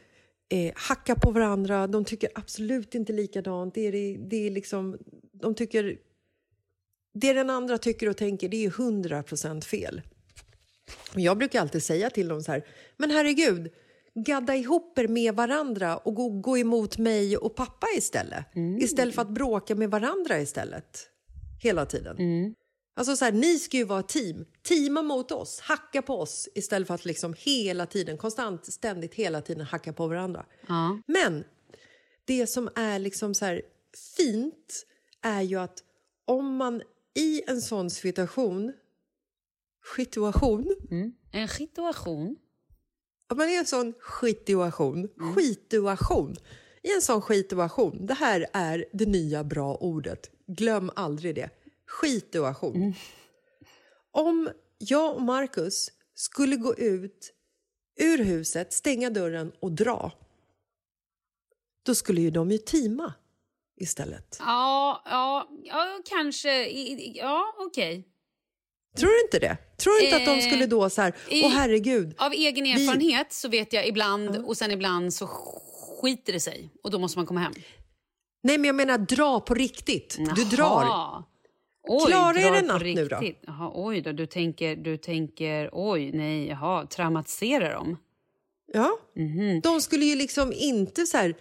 [0.48, 4.98] eh, hackar på varandra, de tycker absolut inte likadant, det är, det är liksom,
[5.32, 5.98] de tycker,
[7.14, 10.02] det den andra tycker och tänker, det är hundra procent fel.
[11.14, 12.64] Och Jag brukar alltid säga till dem så här,
[12.96, 13.72] men herregud,
[14.22, 18.46] gadda ihop er med varandra och gå, gå emot mig och pappa istället.
[18.80, 21.10] Istället för att bråka med varandra istället.
[21.62, 22.16] hela tiden.
[22.18, 22.54] Mm.
[22.96, 24.44] Alltså så här, ni ska ju vara team.
[24.62, 29.40] Teama mot oss, hacka på oss istället för att liksom hela tiden, konstant, ständigt, hela
[29.40, 30.46] tiden hacka på varandra.
[30.68, 30.98] Ja.
[31.06, 31.44] Men
[32.24, 33.62] det som är liksom så här
[34.16, 34.86] fint
[35.22, 35.78] är ju att
[36.24, 36.82] om man
[37.14, 38.72] i en sån situation,
[39.96, 41.12] situation, Mm.
[41.32, 42.36] En situation.
[43.30, 46.36] Om man är i en sån skituation, skituation,
[46.82, 51.50] i en sån skituation, det här är det nya bra ordet, glöm aldrig det,
[51.86, 52.94] skituation.
[54.10, 57.32] Om jag och Marcus skulle gå ut
[57.96, 60.12] ur huset, stänga dörren och dra,
[61.82, 63.14] då skulle ju de ju teama
[63.76, 64.36] istället.
[64.40, 66.68] Ja, ja, ja kanske.
[67.14, 68.08] Ja, okej.
[68.96, 69.56] Tror du inte det?
[69.76, 73.32] Tror du inte att de Eh, skulle då så här, åh herregud, Av egen erfarenhet
[73.32, 75.26] så vet jag ibland och sen ibland så
[76.00, 77.52] skiter det sig och då måste man komma hem.
[78.42, 80.82] nej men jag menar dra på riktigt, du drar.
[80.84, 81.24] Jaha.
[81.90, 83.22] Oj, Klarar er en natt nu då?
[83.46, 87.96] Jaha, oj då, du tänker, du tänker, oj, nej, jaha, traumatisera dem?
[88.72, 88.98] Ja.
[89.16, 89.60] Mhm.
[89.60, 91.34] De skulle ju liksom inte så här...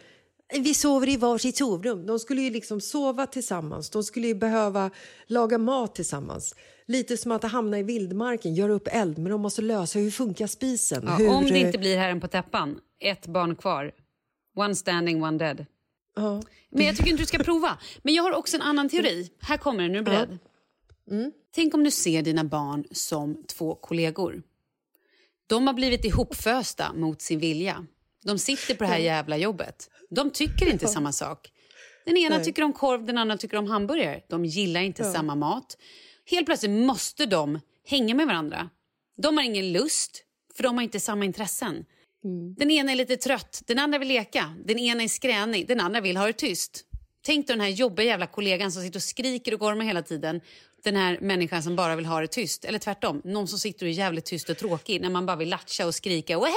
[0.54, 2.06] Vi sover i varsitt sovrum.
[2.06, 3.90] De skulle ju liksom sova tillsammans.
[3.90, 4.92] De skulle ju behöva
[5.28, 6.56] laga mat tillsammans.
[6.86, 10.48] Lite som att hamna i vildmarken, göra upp eld, men de måste lösa hur funkar
[10.48, 11.04] spisen?
[11.06, 13.92] Ja, hur, om det inte blir herren på täppan, ett barn kvar.
[14.56, 15.66] One standing, one dead.
[16.16, 16.42] Ja.
[16.70, 17.78] Men jag tycker inte du ska prova.
[18.02, 19.32] Men jag har också en annan teori.
[19.40, 20.38] Här kommer den, är du beredd?
[21.12, 21.32] Mm.
[21.56, 24.44] Tänk om du ser dina barn som två kollegor.
[25.48, 27.86] De har blivit ihopfösta mot sin vilja.
[28.28, 29.90] De sitter på det här jävla jobbet.
[30.10, 31.52] De tycker inte samma sak.
[32.06, 32.46] Den ena Nej.
[32.46, 34.22] tycker om korv, den andra tycker om hamburgare.
[34.30, 35.78] De gillar inte samma mat.
[36.30, 38.70] Helt plötsligt måste de hänga med varandra.
[39.22, 40.24] De har ingen lust,
[40.56, 41.86] för de har inte samma intressen.
[42.58, 44.56] Den ena är lite trött, den andra vill leka.
[44.66, 46.84] Den ena är skränig, den andra vill ha det tyst.
[47.26, 50.42] Tänk dig den här jobbiga jävla kollegan som sitter och skriker och gormar hela tiden.
[50.88, 52.66] Den här människan som bara vill ha det tyst.
[52.66, 55.50] Eller tvärtom, någon som sitter och är jävligt tyst och tråkig när man bara vill
[55.50, 56.48] latcha och skrika och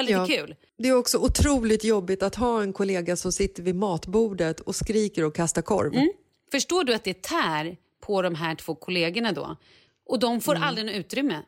[0.00, 0.26] lite Ja.
[0.26, 0.54] kul.
[0.78, 5.24] Det är också otroligt jobbigt att ha en kollega som sitter vid matbordet och skriker
[5.24, 5.94] och kastar korv.
[5.94, 6.12] Mm.
[6.52, 9.56] Förstår du att det tär på de här två kollegorna då?
[10.06, 11.42] Och de får aldrig något utrymme.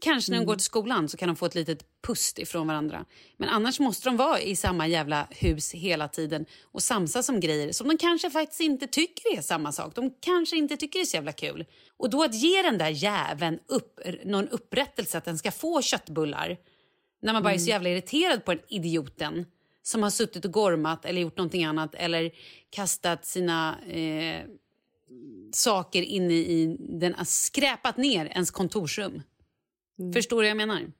[0.00, 3.04] Kanske när de går till skolan så kan de få ett litet pust ifrån varandra.
[3.36, 7.72] Men annars måste de vara i samma jävla hus hela tiden och samsas om grejer
[7.72, 9.94] som de kanske faktiskt inte tycker är samma sak.
[9.94, 11.64] De kanske inte tycker det är så jävla kul.
[11.96, 16.56] Och då att ge den där jäveln upp, någon upprättelse att den ska få köttbullar
[17.22, 19.46] när man bara är så jävla irriterad på den idioten
[19.82, 22.30] som har suttit och gormat eller gjort någonting annat eller
[22.70, 24.44] kastat sina eh,
[25.52, 29.22] saker inne i den, skräpat ner ens kontorsrum.
[30.14, 30.92] Förstår du vad jag menar?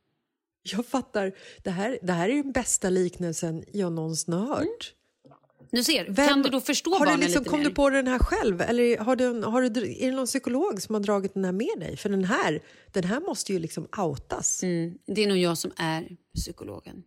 [0.63, 1.33] Jag fattar.
[1.63, 4.95] Det här, det här är den bästa liknelsen jag någonsin har hört.
[5.73, 7.69] Du ser, Vem- kan du då förstå har du liksom, lite Kom mer?
[7.69, 8.61] du på den här själv?
[8.61, 11.79] Eller har du, har du, är det någon psykolog som har dragit den här med
[11.79, 11.97] dig?
[11.97, 14.63] För den här, den här måste ju liksom outas.
[14.63, 17.03] Mm, det är nog jag som är psykologen.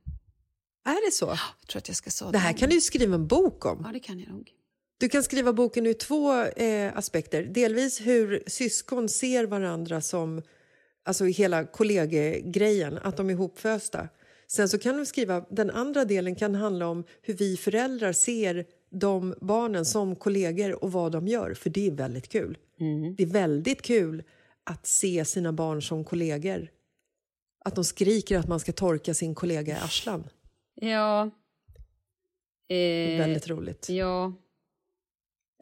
[0.86, 1.26] Är det så?
[1.26, 3.84] Jag tror att jag ska säga Det här kan du ju skriva en bok om.
[3.86, 4.52] Ja, det kan jag nog.
[4.98, 7.44] Du kan skriva boken ur två eh, aspekter.
[7.44, 10.42] Delvis hur syskon ser varandra som,
[11.04, 14.10] alltså hela kollegegrejen, att de är ihopfösta.
[14.48, 18.66] Sen så kan du skriva, den andra delen kan handla om hur vi föräldrar ser
[18.90, 22.58] de barnen som kollegor och vad de gör, för det är väldigt kul.
[23.18, 24.24] Det är väldigt kul
[24.64, 26.68] att se sina barn som kollegor.
[27.66, 30.24] Att de skriker att man ska torka sin kollega i arslan.
[30.76, 31.30] Ja.
[32.68, 33.90] Det är Eh, väldigt roligt.
[33.90, 34.34] ja.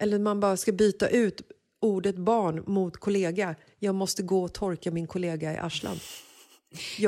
[0.01, 1.41] Eller man bara ska byta ut
[1.81, 3.55] ordet barn mot kollega.
[3.79, 5.99] Jag måste gå och torka min kollega i arslan.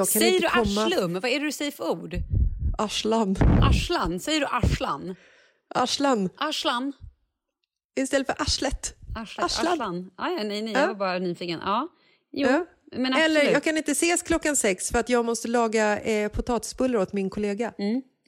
[0.07, 0.61] Säger du komma...
[0.85, 1.13] arslum?
[1.13, 2.15] Vad är det du säger för ord?
[2.77, 3.35] Arslan.
[3.61, 4.19] Arslan?
[4.19, 5.15] Säger du arslan?
[5.75, 6.29] Arslan.
[6.37, 6.93] Arslan?
[7.95, 8.95] Istället för arslet.
[9.15, 9.67] Arslet, Arslan.
[9.73, 10.11] arslan.
[10.15, 10.79] Ah, ja, nej, nej, Ja.
[10.79, 11.59] jag var bara nyfiken.
[11.63, 11.87] Ja.
[12.31, 12.65] Jo, Ja.
[12.91, 13.25] men absolut.
[13.37, 17.13] Eller jag kan inte ses klockan sex för att jag måste laga eh, potatisbullar åt
[17.13, 17.73] min kollega.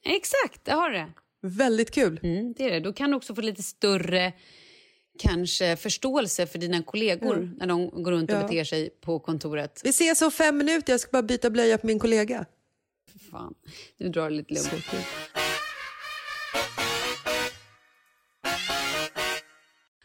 [0.03, 1.11] Exakt, det har du det.
[1.41, 2.19] Väldigt kul.
[2.23, 2.79] Mm, det är det.
[2.79, 4.33] Då kan du också få lite större
[5.20, 8.41] kanske förståelse för dina kollegor när de går runt och Ja.
[8.43, 9.82] beter sig på kontoret.
[9.84, 10.93] Vi ses om fem minuter.
[10.93, 12.45] Jag ska bara byta blöja på min kollega.
[13.32, 13.53] Fan,
[13.97, 14.86] nu drar det lite lugnt.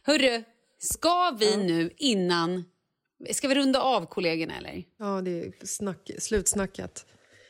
[0.02, 0.42] Hörru,
[0.78, 2.64] ska vi nu innan...
[3.32, 4.84] Ska vi runda av kollegorna eller?
[4.98, 7.06] Ja, det är snack, slutsnackat.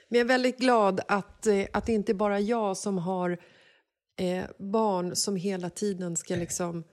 [0.08, 3.38] Men jag är väldigt glad att, eh, att det inte bara är jag som har
[4.18, 6.84] eh, barn som hela tiden ska liksom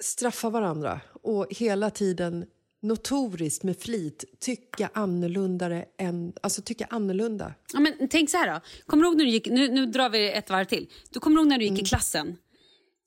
[0.00, 2.46] straffa varandra och hela tiden
[2.82, 7.54] notoriskt med flit tycka annorlunda än, alltså tycka annorlunda.
[7.72, 8.60] Ja, men tänk så här då.
[8.86, 9.46] Kommer du ihåg när du gick...
[9.46, 10.90] Nu, nu drar vi ett varv till.
[11.10, 12.36] Du kommer ihåg när du gick i klassen?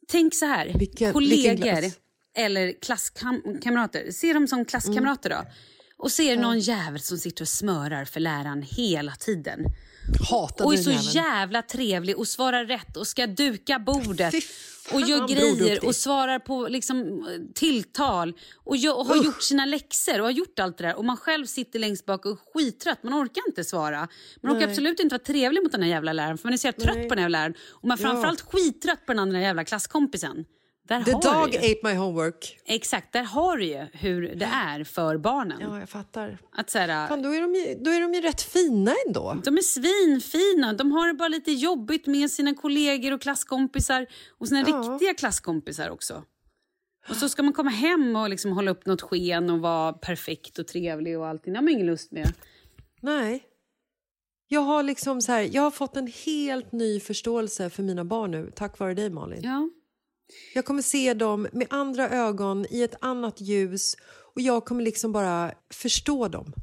[0.07, 0.65] Tänk så här.
[0.65, 0.79] Mm.
[0.79, 1.63] Vilken- kollegor.
[1.63, 1.91] vilken
[2.37, 4.11] eller klasskamrater.
[4.11, 5.45] Se dem som klasskamrater då.
[5.97, 9.65] Och ser någon jävel som sitter och smörar för läraren hela tiden.
[10.29, 11.11] Hatade Och är så jäveln.
[11.11, 14.33] jävla trevlig och svarar rätt och ska duka bordet.
[14.91, 18.33] Och gör grejer och svarar på liksom, tilltal
[18.63, 20.95] och, gör, och har gjort sina läxor och har gjort allt det där.
[20.95, 23.03] Och man själv sitter längst bak och är skittrött.
[23.03, 24.07] Man orkar inte svara.
[24.41, 26.67] Man orkar absolut inte vara trevlig mot den här jävla läraren för man är så
[26.67, 27.53] jävla trött på den här läraren.
[27.71, 30.45] Och man är framförallt skittrött på den andra jävla klasskompisen.
[30.87, 32.59] Där The dog ate my homework.
[32.65, 35.57] Exakt, där har du ju hur det är för barnen.
[35.61, 36.37] Ja, jag fattar.
[36.51, 39.41] Att så här, Fan, då, är de ju, då är de ju rätt fina ändå.
[39.45, 40.73] de är svinfina.
[40.73, 44.05] De har det bara lite jobbigt med sina kollegor och klasskompisar
[44.37, 44.65] och sina Ja.
[44.91, 46.23] riktiga klasskompisar också.
[47.09, 50.59] Och så ska man komma hem och liksom hålla upp något sken och vara perfekt
[50.59, 51.53] och trevlig och allting.
[51.53, 52.33] Det har man ingen lust med.
[53.01, 53.43] Nej.
[54.47, 58.31] Jag har, liksom så här, jag har fått en helt ny förståelse för mina barn
[58.31, 59.41] nu, tack vare dig Malin.
[59.43, 59.69] Ja.
[60.53, 63.95] Jag kommer se dem med andra ögon, i ett annat ljus
[64.35, 66.53] och jag kommer liksom bara förstå dem.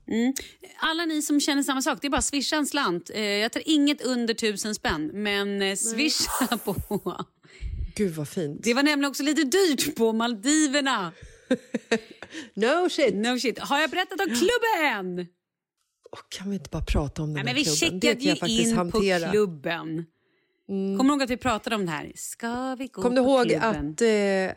[0.81, 3.11] Alla ni som känner samma sak, det är bara swisha en slant.
[3.15, 6.77] Eh, Jag tar inget under tusen spänn, men eh, swisha på.
[7.95, 8.61] Gud vad fint.
[8.63, 11.13] Det var nämligen också lite dyrt på Maldiverna.
[12.55, 13.15] No shit!
[13.15, 13.59] No shit.
[13.59, 15.27] Har jag berättat om klubben?
[16.13, 18.01] Åh, kan vi inte bara prata om den Nej, men vi klubben?
[18.01, 19.17] Checkade ju in hantera.
[19.17, 19.31] Mm.
[19.31, 20.05] på klubben.
[20.71, 22.13] Kommer du ihåg att vi pratade om det här?
[22.15, 23.93] Ska vi gå Kom du ihåg klubben?
[23.93, 24.01] att,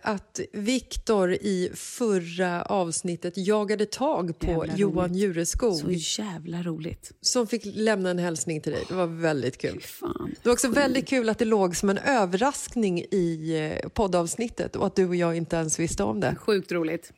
[0.06, 5.22] eh, att Viktor i förra avsnittet jagade tag på Jävla Johan roligt.
[5.22, 7.12] Djureskog Så jävla roligt.
[7.22, 8.84] som fick lämna en hälsning till dig?
[8.88, 9.82] Det var väldigt kul.
[9.82, 10.36] Fan.
[10.44, 14.88] Det var också väldigt kul att det låg som en överraskning i eh, poddavsnittet och
[14.88, 16.36] att du och jag inte ens visste om det.
[16.36, 17.14] Sjukt roligt.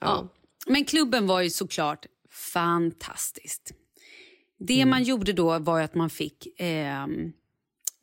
[0.00, 0.28] Ja.
[0.66, 3.72] Men klubben var ju såklart fantastiskt.
[4.58, 4.90] Det Mm.
[4.90, 6.48] man gjorde då var att man fick...
[6.60, 7.32] ehm,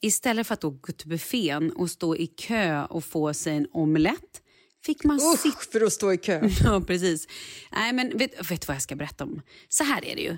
[0.06, 3.68] istället för att då gå till buffén och stå i kö och få sig en
[3.72, 4.42] omelett
[4.86, 6.50] fick man Usch, för att stå i kö.
[6.64, 7.28] Ja, precis.
[7.72, 9.42] Nej, men vet, vet du vad jag ska berätta om?
[9.70, 10.38] Så här är det ju.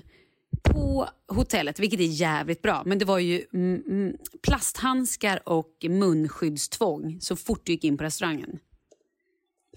[0.62, 7.18] På hotellet, vilket är jävligt bra, men det var ju mm, mm, plasthandskar och munskyddstvång
[7.20, 8.58] så fort du gick in på restaurangen.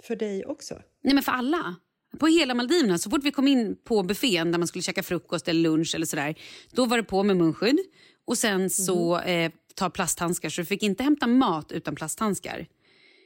[0.08, 0.76] För dig också?
[1.04, 1.76] Nej, men för alla.
[2.20, 5.48] På hela Maldiverna, så fort vi kom in på buffén där man skulle käka frukost
[5.48, 6.36] eller lunch eller sådär,
[6.72, 7.80] då var det på med munskydd
[8.26, 12.68] och sen så eh, ta plasthandskar så du fick inte hämta mat utan plasthandskar.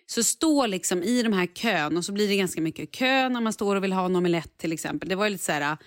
[0.08, 3.42] Så stå liksom i de här kön och så blir det ganska mycket kö när
[3.42, 5.10] man står och vill ha en omelett till exempel.
[5.10, 5.78] Det var lite så här,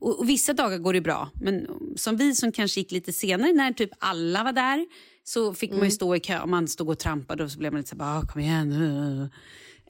[0.00, 3.52] och, och vissa dagar går det bra, men som vi som kanske gick lite senare
[3.52, 4.86] när typ alla var där
[5.24, 7.72] så fick man ju stå i kö och man stod och trampade och så blev
[7.72, 9.30] man lite så här, bara, "Ah, kom igen.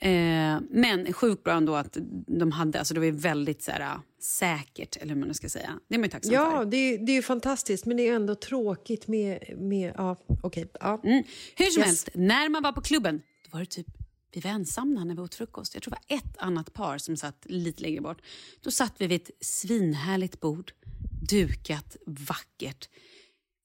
[0.02, 3.70] Uh." Eh, men sjukt bra ändå att de hade, alltså det var ju väldigt så
[3.70, 5.78] här, säkert, eller hur man ska säga.
[5.88, 6.64] Det är man ju tacksam Ja, för.
[6.64, 9.54] det är, det är ju fantastiskt, men det är ändå tråkigt med...
[9.58, 10.66] med ja, okej.
[10.80, 11.00] ja.
[11.04, 11.24] Mm.
[11.56, 11.86] Hur som Yes.
[11.86, 13.86] helst, när man var på klubben, då var det typ
[14.32, 15.74] vi var ensamma när vi åt frukost.
[15.74, 18.22] Jag tror det var ett annat par som satt lite längre bort.
[18.60, 20.72] Då satt vi vid ett svinhärligt bord,
[21.30, 22.88] dukat, vackert,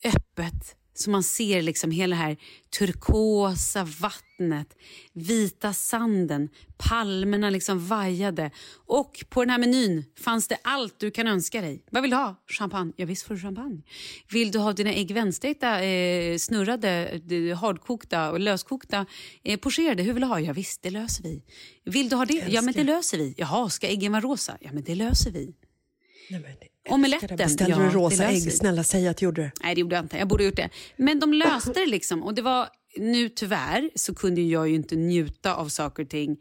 [0.04, 0.76] öppet.
[1.02, 2.38] Så man ser liksom hela det här
[2.78, 4.78] turkosa vattnet,
[5.14, 8.52] vita sanden, palmerna liksom vajade.
[8.86, 11.84] Och på den här menyn fanns det allt du kan önska dig.
[11.92, 12.36] Vad vill du ha?
[12.48, 12.94] Champagne?
[12.96, 13.82] Ja, visst får du champagne.
[14.30, 17.22] Vill du ha dina ägg vändstekta, eh, snurrade,
[17.62, 19.06] hardkokta och löskokta,
[19.44, 20.04] eh, pocherade?
[20.04, 20.40] Hur vill du ha?
[20.40, 21.44] Ja, visst, det löser vi.
[21.86, 22.46] Vill du ha det?
[22.48, 23.34] Ja, men det löser vi.
[23.38, 24.58] Jaha, ska äggen vara rosa?
[24.62, 25.56] Ja, men det löser vi.
[26.30, 26.56] Nej, men,
[26.92, 28.54] Omeletten, Beställde ja, du rosa ägg?
[28.54, 29.52] Snälla, säg att du gjorde det.
[29.64, 30.18] Nej, det gjorde jag inte.
[30.18, 30.70] Jag borde ha gjort det.
[30.98, 32.24] Men de löste det liksom.
[32.24, 32.68] Och det var,
[32.98, 36.38] nu tyvärr så kunde jag ju inte njuta av saker och ting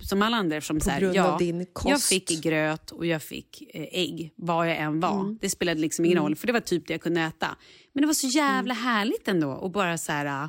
[0.00, 0.56] som alla andra.
[0.56, 1.88] Eftersom, så här, grund ja, av din kost.
[1.88, 5.20] Jag fick gröt och jag fick eh, ägg, vad jag än var.
[5.20, 5.38] Mm.
[5.40, 7.56] Det spelade liksom ingen roll, för det var typ det jag kunde äta.
[7.92, 8.84] Men det var så jävla Mm.
[8.84, 10.48] härligt ändå att bara så här, äh,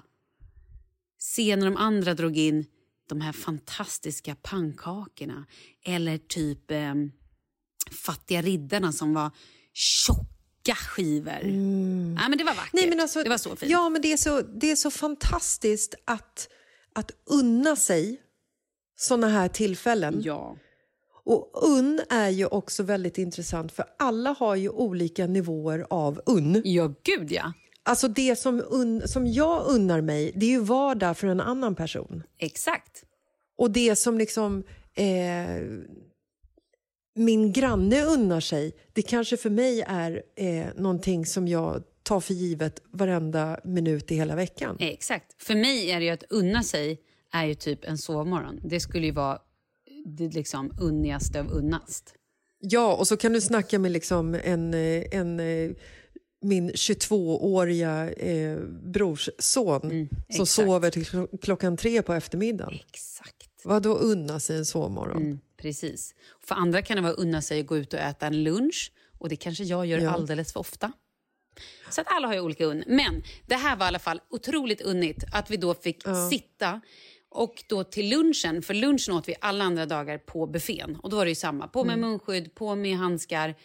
[1.20, 2.66] se när de andra drog in
[3.10, 5.46] de här fantastiska pannkakorna.
[5.86, 6.94] Eller typ eh,
[7.94, 9.32] fattiga riddarna som var
[9.74, 11.42] tjocka skivor.
[12.20, 12.74] Ja, men det var vackert.
[12.74, 12.82] Mm.
[12.84, 13.72] Nej, men alltså, det var så fint.
[13.72, 16.50] Ja, men det är så, det är så fantastiskt att,
[16.94, 18.22] att unna sig
[18.96, 20.22] såna här tillfällen.
[20.24, 20.58] Ja.
[21.26, 26.62] Och unn är ju också väldigt intressant för alla har ju olika nivåer av unn.
[26.66, 27.54] Ja, gud ja.
[27.84, 31.76] Alltså det som, unn, som jag unnar mig, det är ju vardag för en annan
[31.76, 32.24] person.
[32.38, 33.04] Exakt.
[33.58, 34.64] Och det som liksom
[34.96, 35.62] eh,
[37.16, 42.34] min granne unnar sig, det kanske för mig är eh, någonting som jag tar för
[42.34, 44.78] givet varenda minut i hela veckan.
[44.80, 45.44] Exakt.
[45.44, 47.00] För mig är det ju att unna sig
[47.34, 48.60] är ju typ en sovmorgon.
[48.64, 49.40] Det skulle ju vara
[50.06, 52.14] det liksom unnigaste av unnast.
[52.60, 55.72] Ja, och så kan du snacka med liksom en, eh, en, eh,
[56.42, 58.58] min 22-åriga eh,
[58.94, 60.50] brorsson som Mm, exakt.
[60.50, 62.74] sover till klo- klockan tre på eftermiddagen.
[62.90, 63.50] Exakt.
[63.64, 65.22] Vad då unna sig en sovmorgon?
[65.22, 66.16] Mm, precis.
[66.42, 68.92] För andra kan det vara unna sig att gå ut och äta en lunch.
[69.20, 70.12] Och det kanske jag gör Ja.
[70.12, 70.92] alldeles för ofta.
[71.90, 72.84] Så att alla har ju olika unn.
[72.88, 76.82] Men det här var i alla fall otroligt unnigt att vi då fick sitta
[77.30, 80.96] och då till lunchen, för lunchen åt vi alla andra dagar på buffén.
[81.04, 83.56] Och då var det ju samma, på med munskydd, på med handskar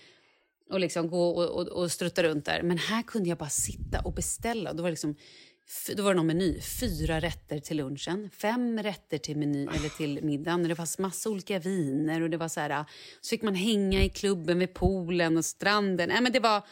[0.71, 2.63] och liksom gå och, och, och strutta runt där.
[2.63, 4.73] Men här kunde jag bara sitta och beställa.
[4.73, 5.15] Då var det, liksom,
[5.97, 6.61] då var det någon meny.
[6.61, 10.63] Fyra rätter till lunchen, fem rätter till, meny, eller till middagen.
[10.63, 12.21] Och det var massa olika viner.
[12.21, 12.85] Och det var så, här,
[13.21, 16.09] så fick man hänga i klubben vid poolen och stranden.
[16.09, 16.63] Nej, men det var,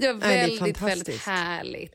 [0.00, 1.94] det var Nej, det väldigt, väldigt härligt.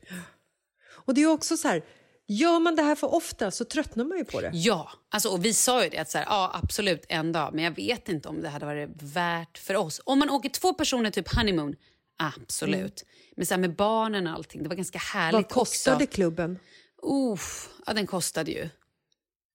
[0.88, 1.82] Och det är också så här,
[2.26, 4.50] gör man det här för ofta så tröttnar man ju på det.
[4.54, 7.64] Ja, alltså, och vi sa ju det att så här, ja, absolut en dag, men
[7.64, 10.00] jag vet inte om det hade varit värt för oss.
[10.04, 11.76] Om man åker två personer typ honeymoon,
[12.16, 13.04] absolut.
[13.36, 16.14] Men så här, med barnen och allting, det var ganska härligt Vad kostade också.
[16.14, 16.58] klubben?
[17.02, 18.68] Uff, ja, den kostade ju.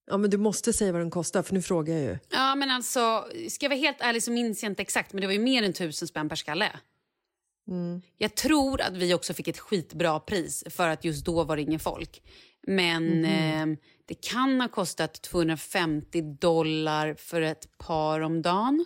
[0.06, 2.18] Ja, men du måste säga vad den kostar, för nu frågar jag ju.
[2.30, 5.28] Ja, men alltså, ska jag vara helt ärlig så minns jag inte exakt, men det
[5.28, 6.72] var ju mer än tusen spänn per skalle.
[8.18, 11.62] Jag tror att vi också fick ett skitbra pris för att just då var det
[11.62, 12.22] ingen folk.
[12.68, 18.86] Men eh, det kan ha kostat 250 dollar för ett par om dagen.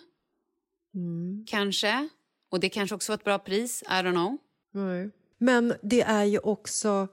[1.47, 2.09] Kanske.
[2.55, 3.83] Och det kanske också var ett bra pris.
[3.83, 4.37] I don't know.
[4.73, 5.09] Nej.
[5.37, 7.07] Men det är ju också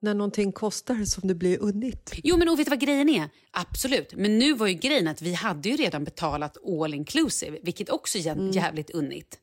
[0.00, 2.12] när någonting kostar som det blir unnigt.
[2.24, 3.28] Jo, men och vet du vad grejen är?
[3.50, 4.14] Absolut.
[4.14, 8.18] Men nu var ju grejen att vi hade ju redan betalat all inclusive, vilket också
[8.18, 8.50] är Mm.
[8.50, 9.38] jävligt unnigt.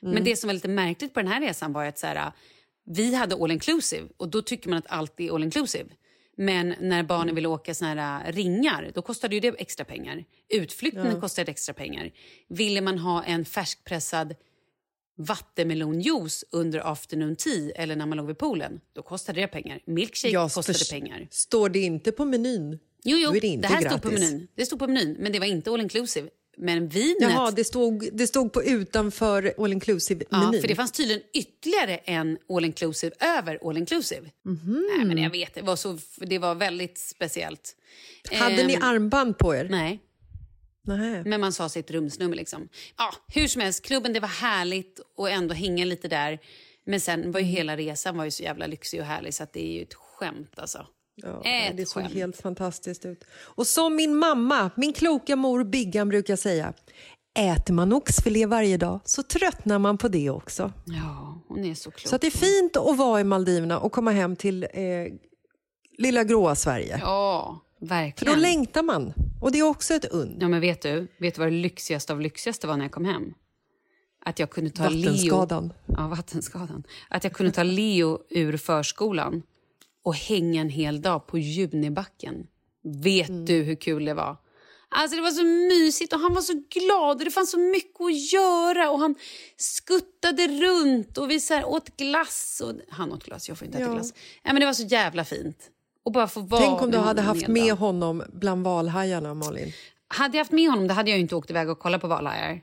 [0.00, 2.32] Men det som var lite märkligt på den här resan var att så här,
[2.84, 5.88] vi hade all inclusive och då tycker man att allt är all inclusive.
[6.36, 10.24] Men när barnen ville åka såna här ringar, då kostade ju det extra pengar.
[10.48, 12.10] Utflykten kostade extra pengar.
[12.48, 14.34] Ville man ha en färskpressad
[15.18, 19.80] vattenmelonjuice under afternoon tea eller när man låg vid poolen, då kostade det pengar.
[19.86, 21.28] Milkshake Jag kostade pengar.
[21.30, 23.98] Står det inte på menyn, Jo, jo det det, här gratis.
[23.98, 24.48] stod på menyn.
[24.54, 26.28] Det stod på menyn, men det var inte all inclusive.
[26.60, 27.16] Men vinet...
[27.20, 30.54] Jaha, det stod, det stod på utanför all inclusive-menyn.
[30.54, 34.30] Ja, för det fanns tydligen ytterligare en all inclusive över all inclusive.
[34.44, 34.86] Mhm.
[34.96, 37.76] Nej, men jag vet, det var, så, det var väldigt speciellt.
[38.32, 39.68] Hade ni Ehm, armband på er?
[39.70, 40.00] Nej,
[40.96, 41.22] Nej.
[41.24, 42.36] men man sa sitt rumsnummer.
[42.36, 42.68] Liksom.
[42.96, 46.38] Ja, hur som helst, klubben det var härligt och ändå hänga lite där.
[46.86, 49.52] Men sen var ju hela resan var ju så jävla lyxig och härlig så att
[49.52, 50.86] det är ju ett skämt alltså.
[51.22, 52.14] Ja, Ett det såg skämt.
[52.14, 53.24] helt fantastiskt ut.
[53.40, 56.72] Och som min mamma, min kloka mor Biggan brukar säga,
[57.38, 60.72] äter man oxfilé varje dag så tröttnar man på det också.
[60.86, 62.08] Ja, hon är så klok.
[62.10, 64.70] Så det är fint att vara i Maldiverna och komma hem till eh,
[65.98, 66.98] lilla gråa Sverige.
[67.02, 68.34] Ja, För verkligen.
[68.34, 69.12] då längtar man.
[69.40, 70.36] Och det är också ett und.
[70.40, 73.04] Ja, men vet du, vet du vad det lyxigaste av lyxigaste var när jag kom
[73.04, 73.34] hem?
[74.24, 75.00] Att jag kunde ta Leo...
[75.10, 75.72] Vattenskadan.
[75.86, 76.82] Ja, vattenskadan.
[77.10, 79.42] Att jag kunde ta Leo ur förskolan
[80.02, 82.46] och hänga en hel dag på Junibacken.
[83.04, 83.44] Vet Mm.
[83.44, 84.36] du hur kul det var?
[84.90, 88.00] Alltså det var så mysigt och han var så glad och det fanns så mycket
[88.00, 89.14] att göra och han
[89.56, 92.62] skuttade runt och vi så åt glass.
[92.64, 93.92] Och, han åt glass, jag får inte äta Ja.
[93.94, 94.12] glass.
[94.42, 95.70] Ja, men det var så jävla fint.
[96.08, 99.72] Och bara få vara Tänk om du hade haft med honom bland valhajarna, Malin.
[100.08, 102.60] Hade jag haft med honom då hade jag inte åkt iväg och kollat på valhajar.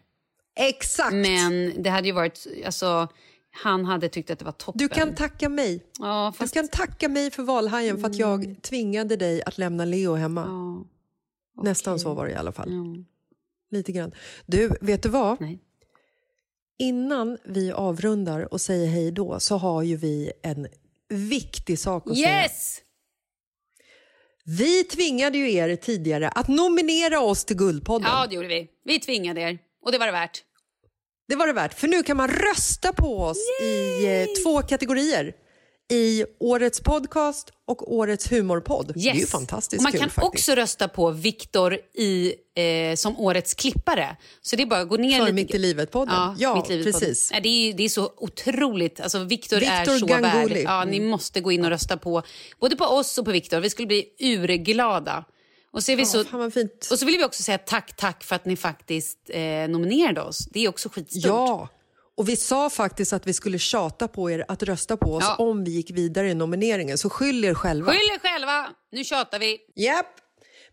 [0.59, 1.13] Exakt!
[1.13, 3.07] Men det hade ju varit, alltså,
[3.51, 4.79] han hade tyckt att det var toppen.
[4.79, 5.83] Du kan tacka mig.
[5.99, 9.85] ja, Du fast, kan tacka mig för valhajen för att jag tvingade dig att lämna
[9.85, 10.45] Leo hemma.
[11.55, 12.69] ja, Nästan så var det i alla fall.
[12.71, 13.03] ja.
[13.77, 14.11] Lite grann.
[14.45, 15.41] Du, vet du vad?
[15.41, 15.59] Nej.
[16.77, 20.67] Innan vi avrundar och säger hej då så har ju vi en
[21.09, 22.27] viktig sak att säga.
[24.47, 28.07] Vi tvingade ju er tidigare att nominera oss till Guldpodden.
[28.11, 28.67] Ja, det gjorde vi.
[28.83, 29.57] Vi tvingade er.
[29.85, 30.43] Och det var det värt.
[31.27, 35.33] Det var det värt, för nu kan man rösta på oss i eh, två kategorier.
[35.91, 38.91] I Årets podcast och Årets humorpodd.
[38.95, 39.31] Det är ju Yes.
[39.31, 40.27] fantastiskt och man kul kan faktiskt.
[40.27, 44.17] också rösta på Viktor i, eh, som årets klippare.
[44.41, 45.33] Så det är bara att gå ner För lite.
[45.33, 46.35] Mitt i livet-podden.
[46.39, 46.99] Ja, Mitt i livet-podden.
[46.99, 47.31] precis.
[47.31, 48.99] Nej, det, är, det är så otroligt.
[48.99, 50.53] Alltså, Viktor är så Ganguly.
[50.55, 50.63] värd.
[50.65, 52.23] Ja, ni måste gå in och rösta på
[52.59, 53.59] både på oss och på Viktor.
[53.59, 55.25] Vi skulle bli urglada.
[55.71, 56.87] Och så, vi Ja, så, fint.
[56.91, 60.45] och så vill vi också säga tack, tack för att ni faktiskt eh, nominerade oss.
[60.51, 61.23] Det är också skitstort.
[61.25, 61.69] Ja,
[62.17, 65.35] och vi sa faktiskt att vi skulle tjata på er att rösta på oss Ja.
[65.35, 66.97] om vi gick vidare i nomineringen.
[66.97, 67.91] Så skyll er själva.
[67.91, 68.67] Skyll er själva!
[68.91, 69.57] Nu tjatar vi.
[69.75, 70.05] Japp.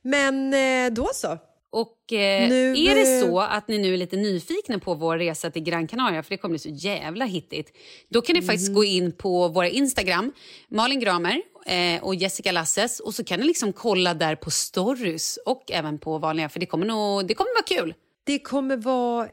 [0.02, 1.38] Men eh, då så.
[1.74, 5.50] Och eh, Nu, är det så att ni nu är lite nyfikna på vår resa
[5.50, 7.72] till Gran Canaria, för det kommer bli så jävla hittigt,
[8.10, 8.74] då kan ni faktiskt Mhm.
[8.74, 10.32] gå in på våra Instagram,
[10.70, 15.38] Malin Gramer eh, och Jessica Lasses, och så kan ni liksom kolla där på stories
[15.46, 17.94] och även på vanliga, för det kommer nog, det kommer vara kul.
[18.26, 19.28] Det kommer vara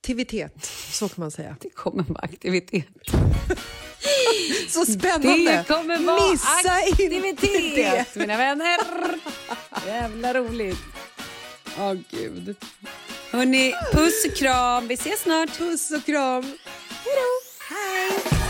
[0.00, 1.56] aktivitet, så kan man säga.
[1.60, 2.86] Det kommer vara aktivitet.
[4.68, 5.52] Så spännande!
[5.52, 7.74] Det kommer vara Missa aktivitet,
[8.14, 8.20] det.
[8.20, 8.78] mina vänner.
[9.86, 10.78] Jävla roligt.
[11.78, 12.56] Åh, gud.
[13.30, 14.88] Hörni, puss och kram.
[14.88, 15.58] Vi ses snart.
[15.58, 16.42] Puss och kram.
[16.42, 17.74] Hej då.
[17.74, 18.49] Hej.